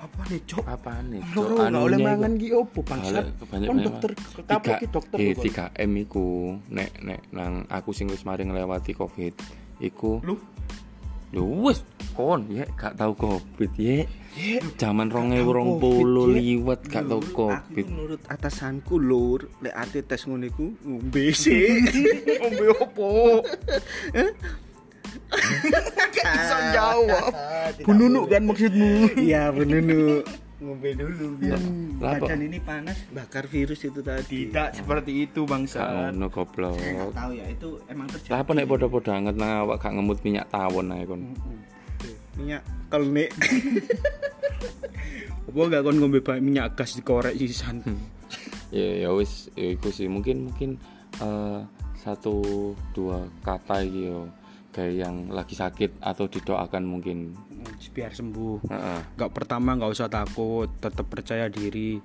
apa 0.00 0.32
nih 0.32 0.40
cok? 0.48 0.64
Apa 0.64 0.92
nih 1.12 1.20
loro 1.36 1.60
gak 1.60 1.76
oleh 1.76 1.98
mangan 2.00 2.32
ki 2.40 2.48
opo 2.56 2.80
bangsat? 2.80 3.36
kon 3.44 3.84
dokter 3.84 4.10
kapok 4.48 4.74
ki 4.80 4.86
dokter 4.88 5.16
eh, 5.20 5.36
kok. 5.36 5.76
3 5.76 5.76
M 5.76 5.92
iku 6.00 6.56
nek 6.72 6.90
nek 7.04 7.20
nang 7.36 7.68
aku 7.68 7.92
sing 7.92 8.08
wis 8.08 8.24
mari 8.24 8.48
nglewati 8.48 8.96
covid 8.96 9.36
iku 9.76 10.24
lu? 10.24 10.40
Lho 11.36 11.44
wis 11.68 11.84
kon 12.16 12.48
ya 12.48 12.64
gak 12.80 12.96
tau 12.96 13.12
covid 13.12 13.76
ya. 13.76 14.08
Zaman 14.76 15.08
Covid, 15.08 15.42
2020 15.42 15.82
ya. 16.30 16.38
liwat 16.38 16.80
gak 16.86 17.04
tau 17.04 17.18
Aku 17.18 17.50
covid. 17.50 17.84
menurut 17.84 18.20
atasanku 18.24 18.94
lur, 18.96 19.50
lek 19.58 19.74
ate 19.74 20.00
tes 20.00 20.22
ngono 20.22 20.46
iku 20.46 20.70
ngombe 20.80 21.24
sih. 21.32 21.82
ngombe 22.40 22.66
opo 22.72 23.10
bisa 26.12 26.56
jawab 26.70 27.32
bununu 27.80 28.26
kan 28.26 28.42
maksudmu 28.44 29.14
Iya 29.16 29.50
benunu 29.50 30.22
ngombe 30.58 30.92
dulu 30.92 31.26
biar 31.36 31.58
Lah, 31.96 32.14
apa? 32.14 32.26
badan 32.26 32.40
ini 32.42 32.58
panas 32.58 32.98
bakar 33.08 33.44
virus 33.44 33.80
itu 33.80 34.00
tadi. 34.00 34.46
tidak 34.46 34.72
seperti 34.72 35.24
itu 35.24 35.42
bangsa 35.42 35.80
ngono 36.10 36.28
goblok. 36.28 36.76
Saya 36.76 37.08
tahu 37.10 37.30
ya 37.32 37.44
itu 37.46 37.68
emang 37.86 38.06
terjadi. 38.06 38.30
Lah 38.30 38.40
apa 38.40 38.50
nek 38.52 38.66
padha-padha 38.66 39.12
anget 39.14 39.34
nang 39.34 39.50
awak 39.60 39.76
gak 39.78 39.92
ngemut 39.92 40.18
minyak 40.20 40.46
tawon 40.48 40.86
ae 40.90 41.04
kon. 41.04 41.22
Minyak 42.40 42.62
kelnik. 42.88 43.30
apa 45.50 45.60
gak 45.66 45.82
kon 45.82 45.98
ngombe 45.98 46.22
minyak 46.38 46.78
gas 46.78 46.94
dikorek 46.94 47.34
sisan 47.34 47.82
Ya 48.70 49.02
ya 49.02 49.08
wis 49.10 49.50
ya 49.58 49.74
iku 49.74 49.90
sih. 49.90 50.06
Mungkin 50.06 50.50
mungkin 50.50 50.78
eh, 51.18 51.60
satu 52.00 52.72
dua 52.96 53.26
kata 53.42 53.82
iki 53.82 54.08
yo. 54.08 54.30
Kayak 54.70 54.94
yang 55.02 55.16
lagi 55.34 55.58
sakit 55.58 55.98
atau 55.98 56.30
didoakan 56.30 56.86
mungkin. 56.86 57.34
biar 57.90 58.14
sembuh. 58.14 58.70
Heeh. 58.70 59.00
Gak 59.18 59.34
pertama 59.34 59.74
nggak 59.74 59.90
usah 59.90 60.06
takut. 60.06 60.70
Tetap 60.78 61.10
percaya 61.10 61.50
diri. 61.50 61.98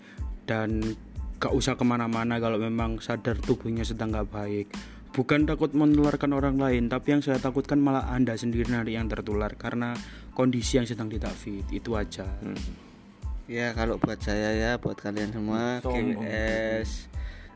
Dan 0.45 0.81
gak 1.38 1.53
usah 1.53 1.77
ke 1.77 1.86
mana-mana 1.86 2.41
kalau 2.41 2.57
memang 2.57 2.97
sadar 2.97 3.38
tubuhnya 3.38 3.86
sedang 3.86 4.09
gak 4.09 4.33
baik. 4.33 4.67
Bukan 5.13 5.47
takut 5.47 5.71
menularkan 5.71 6.36
orang 6.36 6.59
lain 6.59 6.91
tapi 6.91 7.15
yang 7.15 7.21
saya 7.23 7.39
takutkan 7.39 7.79
malah 7.79 8.11
anda 8.11 8.33
sendiri 8.33 8.65
nanti 8.67 8.97
yang 8.97 9.05
tertular. 9.05 9.53
Karena 9.53 9.93
kondisi 10.36 10.77
yang 10.77 10.86
sedang 10.86 11.07
tidak 11.07 11.31
fit 11.33 11.63
itu 11.71 11.95
aja 11.95 12.27
Hmm. 12.43 12.59
Ya 13.45 13.77
kalau 13.77 14.01
buat 14.01 14.17
saya 14.19 14.57
ya 14.57 14.71
buat 14.81 14.97
kalian 14.97 15.29
semua 15.29 15.77
Sombong. 15.79 16.17
GWS 16.17 17.13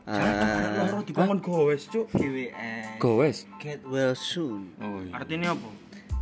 Jangan 0.09 0.89
loro 0.89 0.99
dibangun 1.05 1.38
gowes 1.38 1.86
cuk 1.86 2.09
GWS 2.13 2.97
Go 2.97 3.21
wes. 3.21 3.45
Get 3.61 3.86
well 3.86 4.17
soon. 4.17 4.73
Oh 4.82 5.01
iya. 5.05 5.13
artinya 5.21 5.53
apa 5.53 5.69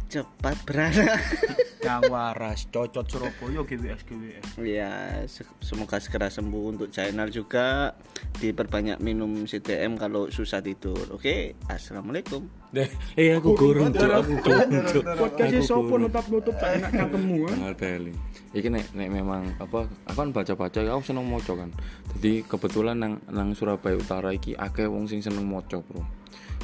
cepat 0.08 0.55
beranak 0.64 1.20
yang 1.86 2.03
waras 2.10 2.68
cocot 2.68 3.05
Surabaya 3.08 3.62
GWS 3.64 4.01
GWS 4.03 4.45
ya 4.64 5.24
se- 5.28 5.47
semoga 5.62 5.99
segera 5.99 6.28
sembuh 6.28 6.64
untuk 6.74 6.88
channel 6.89 7.30
juga 7.30 7.95
diperbanyak 8.39 8.99
minum 8.99 9.45
CTM 9.45 9.95
kalau 9.95 10.28
susah 10.28 10.60
tidur 10.60 11.16
oke 11.16 11.55
assalamualaikum 11.68 12.47
Deh, 12.68 12.91
eh 13.16 13.32
aku 13.32 13.55
gurung 13.55 13.95
cuk, 13.95 14.12
aku 14.12 14.43
gurung 14.43 14.84
cuk. 14.84 14.99
podcast 15.16 15.55
Aku 15.55 15.64
sopo 15.64 15.95
nutup 15.95 16.28
nutup 16.28 16.51
tak 16.60 16.84
enak 16.84 16.91
cangkemmu 16.91 17.47
kan 17.47 17.55
Tanggal 17.55 17.76
beli. 17.80 18.14
Iki 18.51 18.68
nek 18.68 18.86
nek 18.91 19.08
memang 19.08 19.55
apa 19.55 19.88
aku 20.03 20.18
kan 20.20 20.30
baca-baca 20.36 20.80
aku 20.84 20.99
seneng 20.99 21.32
maca 21.32 21.55
kan. 21.55 21.72
Jadi 22.20 22.43
kebetulan 22.43 22.99
nang 22.99 23.24
nang 23.32 23.55
Surabaya 23.55 23.95
Utara 23.95 24.36
iki 24.36 24.51
akeh 24.51 24.84
wong 24.84 25.08
sing 25.08 25.24
seneng 25.24 25.47
maca, 25.47 25.80
Bro. 25.80 26.03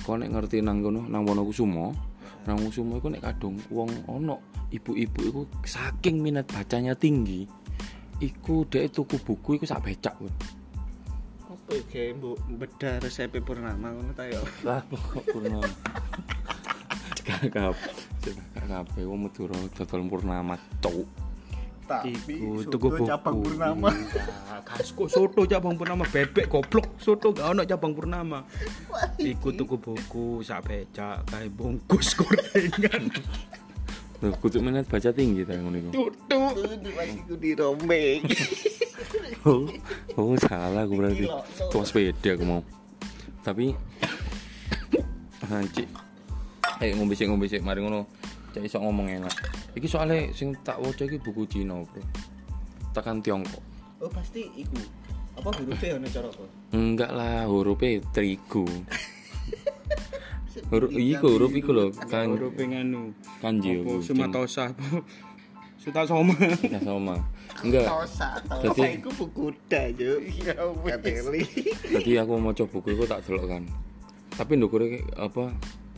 Kau 0.03 0.19
nek 0.19 0.27
ngerti 0.27 0.59
nang 0.59 0.83
kono 0.83 1.07
nang 1.07 1.23
Wonokusumo, 1.23 1.95
nang 2.43 2.59
Wonokusumo 2.59 2.99
iku 2.99 3.07
nek 3.11 3.23
kadung 3.23 3.55
wong 3.71 3.89
ono 4.07 4.67
ibu-ibu 4.71 5.19
iku 5.23 5.41
saking 5.63 6.19
minat 6.19 6.49
bacanya 6.49 6.95
tinggi. 6.95 7.47
Iku 8.19 8.67
dhek 8.67 8.91
tuku 8.91 9.19
buku 9.19 9.59
iku 9.59 9.65
sak 9.67 9.83
becak, 9.83 10.15
Bro. 10.19 10.31
apa 11.53 11.79
iki 11.79 12.11
mbok 12.19 12.35
bedah 12.59 12.99
resep 12.99 13.39
purnama 13.39 13.95
ngono 13.95 14.11
ta 14.11 14.27
yo 14.27 14.43
Lah 14.67 14.83
kok 14.83 15.23
purnama. 15.31 15.63
Kakap. 17.23 17.75
Kakap 18.51 18.85
wong 18.99 19.31
Madura 19.31 19.55
dodol 19.71 20.01
purnama 20.11 20.59
cuk. 20.83 21.07
Iku 21.83 22.63
tuku 22.67 22.87
buku. 22.87 23.05
Nah, 23.59 24.61
Kasko 24.63 25.05
soto 25.11 25.43
cabang 25.43 25.75
purnama 25.75 26.07
bebek 26.07 26.47
goblok 26.47 26.95
soto 26.97 27.35
gak 27.35 27.51
ono 27.51 27.61
cabang 27.67 27.91
purnama. 27.91 28.39
Iku 29.19 29.51
tuku 29.51 29.75
buku 29.77 30.39
sak 30.41 30.67
becak 30.67 31.27
kae 31.27 31.51
bungkus 31.51 32.15
gorengan. 32.19 33.11
Loh, 34.23 34.31
kudu 34.39 34.63
minat 34.63 34.87
baca 34.87 35.11
tinggi 35.11 35.43
ta 35.43 35.51
ngono 35.59 35.77
iku. 35.83 35.89
Tutuk. 35.91 36.53
iku 37.03 37.35
dirombeng 37.35 38.23
Oh, 39.43 39.67
oh 40.15 40.39
salah 40.39 40.87
aku 40.87 40.95
berarti. 40.95 41.27
Tuas 41.67 41.91
sepeda 41.91 42.39
aku 42.39 42.47
mau. 42.47 42.61
Tapi 43.43 43.75
anjir. 45.51 45.91
Eh 46.79 46.95
ngombe 46.95 47.19
sik 47.19 47.27
ngombe 47.27 47.51
sik 47.51 47.59
mari 47.59 47.83
ngono. 47.83 48.07
Cek 48.53 48.63
iso 48.63 48.77
ngomong 48.77 49.09
enak. 49.09 49.33
Iki 49.73 49.87
soalnya 49.89 50.29
sing 50.29 50.53
tak 50.61 50.77
waca 50.77 51.03
iki 51.03 51.17
buku 51.17 51.43
Cina, 51.45 51.81
Bro. 51.81 52.01
Tekan 52.93 53.19
Tiongkok. 53.19 53.63
oh 53.97 54.11
pasti 54.11 54.43
iku 54.53 54.75
apa 55.33 55.49
hurufnya 55.49 55.95
ono 55.95 56.07
cara 56.07 56.27
apa 56.27 56.45
Enggak 56.71 57.09
lah, 57.09 57.47
hurufnya 57.47 58.03
terigu. 58.11 58.67
Huruf 60.69 60.93
iku 60.93 61.25
huruf 61.33 61.49
iku 61.51 61.73
lho, 61.73 61.89
kan 62.05 62.29
Huruf 62.29 62.53
nganu. 62.53 63.09
kanji. 63.41 63.81
Apa 63.81 63.89
huruf 63.89 64.05
Sumatosa 64.05 64.69
apa? 64.69 65.01
Sutasoma. 65.81 66.37
Cina. 66.61 66.77
sama. 66.79 67.15
Enggak. 67.59 67.89
Jadi- 68.61 69.01
iku 69.01 69.09
buku 69.15 69.49
kuda 69.49 69.81
yo. 69.97 70.21
Iya, 70.21 70.53
Kateli. 70.61 71.41
Tadi 71.89 72.11
aku 72.15 72.31
mau 72.37 72.53
coba 72.53 72.69
buku 72.69 72.93
itu 72.93 73.03
tak 73.03 73.25
delok 73.25 73.45
kan. 73.49 73.63
Tapi 74.31 74.51
ndukure 74.55 74.87
apa 75.15 75.49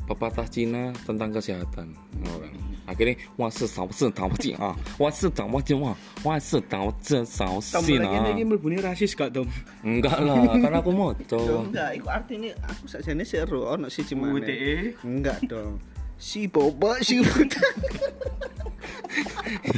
pepatah 0.05 0.47
Cina 0.47 0.93
tentang 1.05 1.33
kesehatan. 1.33 1.93
Kan. 1.93 2.53
Akhirnya 2.85 3.17
wah 3.33 3.49
ah, 3.49 4.77
wah 5.01 5.09
se 5.09 5.27
tao 5.33 5.57
ji 5.65 5.73
wah, 5.73 5.97
wah 6.21 6.37
se 6.37 6.61
tao 6.61 6.93
ze 7.01 7.25
sao 7.25 7.57
si 7.57 7.73
Tambah 7.73 7.97
lagi 7.97 8.17
na. 8.21 8.29
ini 8.37 8.45
melbuni 8.45 8.77
rasis 8.77 9.17
gak 9.17 9.33
Tom? 9.33 9.49
Enggak 9.81 10.21
lah, 10.21 10.53
karena 10.61 10.77
aku 10.85 10.93
mau 10.93 11.09
Yo 11.17 11.65
enggak, 11.65 11.97
iku 11.97 12.07
artinya 12.13 12.53
aku 12.69 12.85
sakjane 12.85 13.25
seru 13.25 13.65
ono 13.65 13.89
siji 13.89 14.13
mana. 14.13 14.37
UTE. 14.37 15.01
Enggak 15.01 15.41
dong. 15.49 15.81
Si 16.21 16.45
boba 16.45 17.01
si 17.01 17.19
buta. 17.19 17.65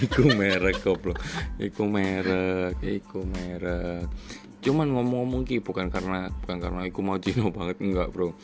Iku 0.04 0.36
merek 0.36 0.84
goblok. 0.84 1.18
Iku 1.58 1.88
merek, 1.88 2.76
iku 2.84 3.24
merek. 3.24 4.06
Cuman 4.62 4.92
ngomong-ngomong 4.92 5.48
ki 5.48 5.64
bukan 5.64 5.88
karena 5.88 6.28
bukan 6.44 6.58
karena 6.60 6.82
iku 6.86 7.00
mau 7.00 7.18
Cina 7.22 7.48
banget 7.50 7.78
enggak, 7.80 8.12
Bro. 8.12 8.36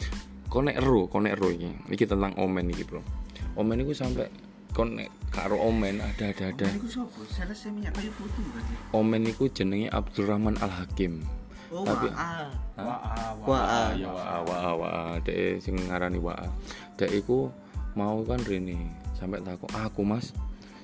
Konek 0.54 0.78
ero, 0.78 1.10
konek 1.10 1.34
ero 1.34 1.50
iki. 1.50 1.74
Iki 1.90 2.06
tentang 2.06 2.38
omen 2.38 2.70
iki, 2.70 2.86
Bro. 2.86 3.02
Omen 3.58 3.82
iku 3.82 3.98
sampai 3.98 4.30
konek 4.70 5.10
karo 5.34 5.58
omen 5.58 5.98
ada 5.98 6.30
ada 6.30 6.54
ada. 6.54 6.66
Iku 6.78 6.86
sopo? 6.86 7.26
Salah 7.26 7.58
saya 7.58 7.74
minyak 7.74 7.98
kayu 7.98 8.14
putih 8.14 8.46
berarti. 8.54 8.74
Omen 8.94 9.26
iku 9.26 9.50
jenenge 9.50 9.90
Abdurrahman 9.90 10.62
Al 10.62 10.70
Hakim. 10.70 11.26
Oh, 11.74 11.82
Tapi- 11.82 12.14
wah. 12.14 12.54
Wah, 12.78 13.02
Wah. 13.50 13.90
ya 13.98 14.06
wa 14.14 14.46
wa 14.46 14.58
wa 14.78 14.92
dek 15.26 15.58
sing 15.58 15.74
ngarani 15.90 16.22
wa. 16.22 16.38
Dek 17.02 17.10
iku 17.10 17.50
mau 17.98 18.22
kan 18.22 18.42
rene 18.46 18.94
sampai 19.18 19.42
takut 19.42 19.70
aku 19.74 20.06
Mas 20.06 20.38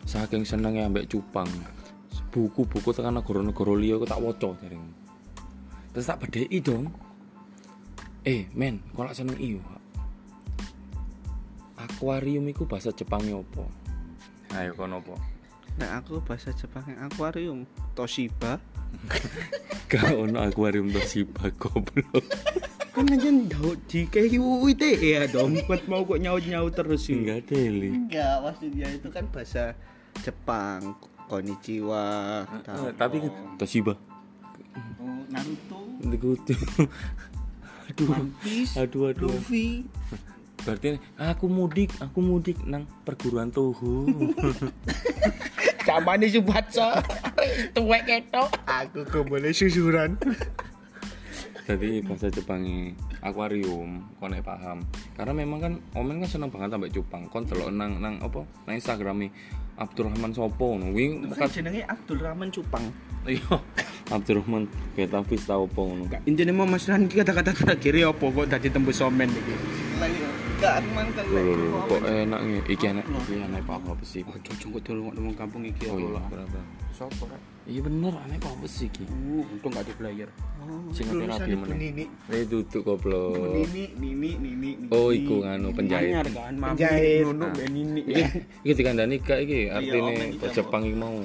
saking 0.10 0.50
senenge 0.50 0.82
ambek 0.82 1.06
cupang. 1.06 1.50
Buku-buku 2.34 2.90
tekan 2.90 3.18
negara-negara 3.22 3.74
liya 3.78 4.02
aku 4.02 4.06
tak 4.10 4.22
waca 4.22 4.50
jaring. 4.66 4.86
Terus 5.94 6.10
tak 6.10 6.26
bedheki 6.26 6.58
dong. 6.62 6.90
Eh, 8.30 8.46
men, 8.54 8.78
kok 8.94 9.10
lak 9.10 9.18
seneng 9.18 9.42
iyo. 9.42 9.58
Akuarium 11.82 12.46
iku 12.46 12.70
bahasa 12.70 12.94
Jepangnya 12.94 13.42
apa? 13.42 13.66
Ayo 14.54 14.78
kon 14.78 14.94
apa? 14.94 15.18
Nah, 15.82 15.98
aku 15.98 16.22
bahasa 16.22 16.54
Jepangnya 16.54 17.10
akuarium. 17.10 17.66
Toshiba. 17.98 18.62
Gak 19.90 20.14
ono 20.14 20.46
akuarium 20.46 20.94
Toshiba 20.94 21.50
goblok. 21.58 22.22
Kan 22.94 23.10
aja 23.10 23.34
daud 23.34 23.82
di 23.90 24.06
UTE 24.38 24.94
ya 25.02 25.26
dong. 25.26 25.58
Buat 25.66 25.90
mau 25.90 26.06
kok 26.06 26.22
nyaut-nyaut 26.22 26.78
terus 26.78 27.10
sih. 27.10 27.18
Enggak 27.26 27.50
deli. 27.50 27.98
Enggak, 27.98 28.46
maksudnya 28.46 28.94
itu 28.94 29.10
kan 29.10 29.26
bahasa 29.34 29.74
Jepang. 30.22 30.94
Konnichiwa. 31.26 32.06
Eh, 32.46 32.94
tapi 32.94 33.26
kan 33.26 33.34
Toshiba. 33.58 33.98
Oh, 35.02 35.18
Naruto. 35.34 35.82
Aduh, 37.90 38.08
One 38.10 38.32
Piece. 38.42 38.74
aduh, 38.78 39.10
aduh. 39.10 39.30
Luffy. 39.34 39.86
Berarti 40.62 41.00
aku 41.16 41.48
mudik, 41.48 41.90
aku 41.98 42.20
mudik 42.20 42.60
nang 42.68 42.84
perguruan 43.02 43.50
Toho. 43.50 44.06
Camane 45.88 46.28
Subatso. 46.34 46.86
Tuwek 47.74 48.04
ketok. 48.06 48.52
Aku 48.68 49.24
boleh 49.26 49.56
susuran. 49.56 50.20
Jadi 51.70 52.02
bahasa 52.02 52.34
Jepangnya 52.34 52.98
akuarium, 53.22 54.02
kon 54.18 54.34
paham. 54.42 54.82
Karena 55.14 55.34
memang 55.38 55.60
kan 55.62 55.74
Omen 55.94 56.18
kan 56.18 56.30
seneng 56.30 56.50
banget 56.50 56.74
sampai 56.74 56.90
cupang. 56.90 57.24
Kon 57.30 57.46
delok 57.46 57.70
nang 57.70 58.02
nang 58.02 58.18
apa? 58.20 58.42
Nang 58.66 58.74
Instagrame 58.74 59.30
Abdurrahman 59.78 60.34
Sopo 60.34 60.76
ngono. 60.76 60.92
Kuwi 60.92 61.30
Kan 61.38 61.48
jenenge 61.48 61.86
Abdul 61.88 62.20
Rahman 62.20 62.50
Cupang. 62.52 62.84
iya. 63.30 63.56
Abdurrahman 64.10 64.66
Beta 64.98 65.22
Vista 65.22 65.54
opo 65.56 65.86
ngono. 65.86 66.10
Intinya 66.26 66.54
mau 66.54 66.66
Mas 66.66 66.90
Ran 66.90 67.06
iki 67.06 67.22
kata-kata 67.22 67.54
terakhir 67.54 67.94
ya 67.94 68.10
apa 68.10 68.26
kok 68.26 68.48
tadi 68.50 68.68
tembus 68.68 68.98
somen 68.98 69.30
iki. 69.30 69.54
Iya. 70.00 70.30
Lho 70.60 71.80
kok 71.88 72.02
enak 72.04 72.40
nih. 72.44 72.60
Iki 72.68 72.86
enak, 72.92 73.06
iki 73.08 73.34
enak 73.40 73.64
apa 73.64 73.80
apa 73.80 74.04
sih? 74.04 74.22
Oh, 74.28 74.36
cocok 74.36 74.70
kok 74.76 74.82
dulu 74.92 75.14
ngomong 75.14 75.36
kampung 75.38 75.64
iki 75.64 75.88
ya 75.88 75.94
Oh 75.94 76.00
iya, 76.02 76.08
Allah. 76.12 76.24
berapa? 76.28 76.60
Sopo 76.92 77.24
rek? 77.32 77.40
Iya 77.64 77.80
bener, 77.86 78.14
aneh 78.18 78.38
apa 78.42 78.66
sih 78.68 78.90
iki? 78.92 79.06
Uh, 79.08 79.46
untung 79.46 79.72
gak 79.72 79.86
di 79.88 79.94
player. 79.96 80.30
Sing 80.92 81.06
terapi 81.08 81.54
meneh. 81.56 81.78
Nini. 81.80 82.04
Eh 82.28 82.44
duduk 82.44 82.82
goblok. 82.84 83.40
Nini, 83.56 83.94
Nini, 83.96 84.30
Nini, 84.36 84.52
Nini. 84.76 84.86
Oh, 84.92 85.14
iku 85.16 85.46
nganu 85.48 85.72
penjahit. 85.72 86.12
Anyar 86.12 86.28
kan, 86.28 86.54
Penjahit. 86.58 87.24
ngono 87.24 87.46
Nah. 87.46 87.52
ben 87.56 87.74
ini. 87.78 88.02
Iki 88.66 88.74
dikandani 88.74 89.16
kak 89.24 89.40
iki 89.46 89.70
Iya, 89.70 89.80
artine 89.80 90.14
Jepang 90.52 90.84
iki 90.84 90.98
mau. 90.98 91.16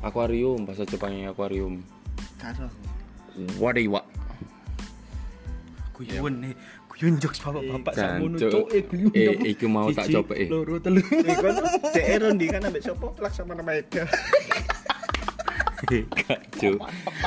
Akuarium, 0.00 0.62
bahasa 0.62 0.86
Jepangnya 0.86 1.34
akuarium. 1.34 1.80
Karo. 2.40 2.66
Wadiwa. 3.60 4.00
Guyun 5.92 6.34
nih, 6.40 6.52
guyun 6.88 7.20
jokes 7.20 7.44
bapak-bapak 7.44 7.92
sakmono 7.92 8.40
Jancuk. 8.40 8.64
cuk 8.64 8.66
eh 8.72 8.82
guyun. 8.88 9.12
Eh, 9.12 9.28
apa? 9.28 9.44
iku 9.44 9.66
mau 9.68 9.88
tak 9.92 10.08
coba, 10.08 10.32
eh. 10.40 10.48
Loro 10.48 10.80
telu. 10.80 11.04
Iku 11.04 11.46
daerah 11.92 12.32
ndi 12.32 12.46
kan 12.48 12.64
ambek 12.64 12.80
sopo 12.80 13.12
Laksamana 13.20 13.60
Maeda. 13.60 14.08
Kacau. 16.16 16.76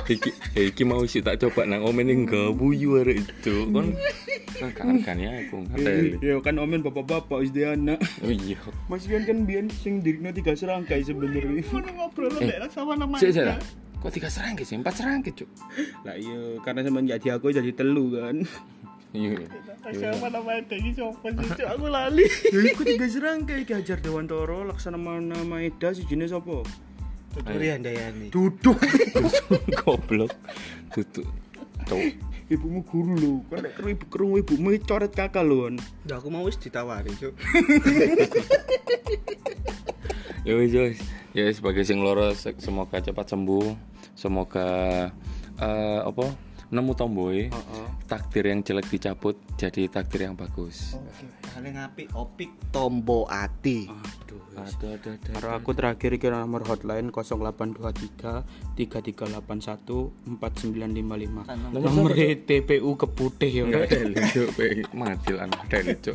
Iki 0.10 0.30
eh, 0.58 0.66
iki 0.74 0.84
mau 0.86 1.06
sih 1.06 1.22
tak 1.22 1.42
coba 1.42 1.66
nang 1.70 1.86
omen 1.86 2.06
ning 2.06 2.22
gabuyu 2.26 3.02
arek 3.02 3.22
itu. 3.22 3.70
Kon 3.70 3.94
kan 4.74 4.98
kan 5.06 5.18
ya 5.22 5.38
aku 5.46 5.70
ngateli. 5.70 6.18
Ya 6.22 6.38
kan 6.42 6.58
omen 6.58 6.82
bapak-bapak 6.82 7.46
wis 7.46 7.54
di 7.54 7.66
anak. 7.66 8.02
Oh 8.26 8.30
iya. 8.34 8.58
Mas 8.90 9.06
Ian 9.06 9.26
kan 9.26 9.46
biyen 9.46 9.70
sing 9.70 10.02
dirino 10.02 10.34
tiga 10.34 10.54
serangkai 10.54 11.06
sebenarnya. 11.06 11.62
Ngono 11.66 11.90
ngobrol 11.94 12.34
ambek 12.42 12.58
Laksamana 12.58 13.06
Sik 13.22 13.38
sik. 13.38 13.46
Kok 14.04 14.12
tiga 14.12 14.28
serangkit 14.28 14.68
sih? 14.68 14.76
Empat 14.76 15.00
serangkit, 15.00 15.32
Cuk. 15.40 15.50
Lah 16.04 16.20
iya, 16.20 16.60
karena 16.60 16.84
sampean 16.84 17.08
jadi 17.08 17.40
aku 17.40 17.56
jadi 17.56 17.72
telu 17.72 18.12
kan. 18.20 18.44
Iya. 19.16 19.48
Laksamana 19.80 20.44
Maeda 20.44 20.76
iki 20.76 20.92
sopo 20.92 21.32
sih? 21.32 21.48
Cuk? 21.56 21.68
Aku 21.72 21.88
lali. 21.88 22.28
Ya 22.52 22.60
iku 22.68 22.84
tiga 22.84 23.08
serangkai 23.08 23.64
iki 23.64 23.72
Hajar 23.72 24.04
Dewantara 24.04 24.68
Laksamana 24.68 25.40
Maeda 25.48 25.96
sijine 25.96 26.28
sapa? 26.28 26.68
Tuturi 27.32 27.72
Handayani. 27.72 28.28
Duduk. 28.28 28.76
Goblok. 29.80 30.36
Tutuk. 30.92 31.32
Cuk. 31.88 32.04
ibumu 32.52 32.84
guru 32.86 33.16
lho 33.18 33.34
kok 33.50 33.66
nek 33.66 33.72
kerungu 33.74 33.96
ibu 33.96 34.06
kerungu 34.12 34.36
ibumu 34.44 34.70
coret 34.84 35.16
kakak 35.16 35.42
lho 35.48 35.74
Ya 36.06 36.20
aku 36.20 36.28
mau 36.28 36.44
wis 36.46 36.60
ditawari, 36.60 37.10
Cuk. 37.18 37.34
ya 40.48 40.54
wis 40.60 40.76
ya 40.76 40.92
wis 40.92 41.00
ya 41.34 41.50
sebagai 41.50 41.82
sing 41.82 42.00
loro 42.00 42.32
se- 42.34 42.56
semoga 42.58 43.02
cepat 43.02 43.26
sembuh 43.28 43.68
semoga 44.14 44.68
eh, 45.58 46.00
apa 46.02 46.26
nemu 46.70 46.94
tomboy 46.94 47.50
heeh 47.50 47.88
takdir 48.06 48.46
yang 48.46 48.62
jelek 48.62 48.90
dicabut 48.90 49.38
jadi 49.58 49.90
takdir 49.90 50.26
yang 50.26 50.38
bagus 50.38 50.94
Oke, 50.98 51.26
paling 51.50 51.78
apik 51.78 52.08
opik 52.14 52.50
tombo 52.70 53.26
ati. 53.26 53.90
aduh 53.90 54.42
aduh 54.54 54.90
aduh 54.94 55.14
aduh 55.34 55.52
aku 55.54 55.74
terakhir 55.74 56.14
iki 56.14 56.30
nomor 56.30 56.62
hotline 56.66 57.10
0823 57.10 58.78
3381 58.78 60.38
4955. 60.38 61.46
Kan 61.46 61.58
Nomor 61.74 62.12
TPU 62.18 62.92
Keputih 62.94 63.50
ya. 63.50 63.64
Enggak 63.66 63.90
ada 63.90 64.06
lucu, 64.10 64.44
mati 64.94 65.32
lah, 65.34 65.46
ada 65.50 65.78
lucu. 65.82 66.14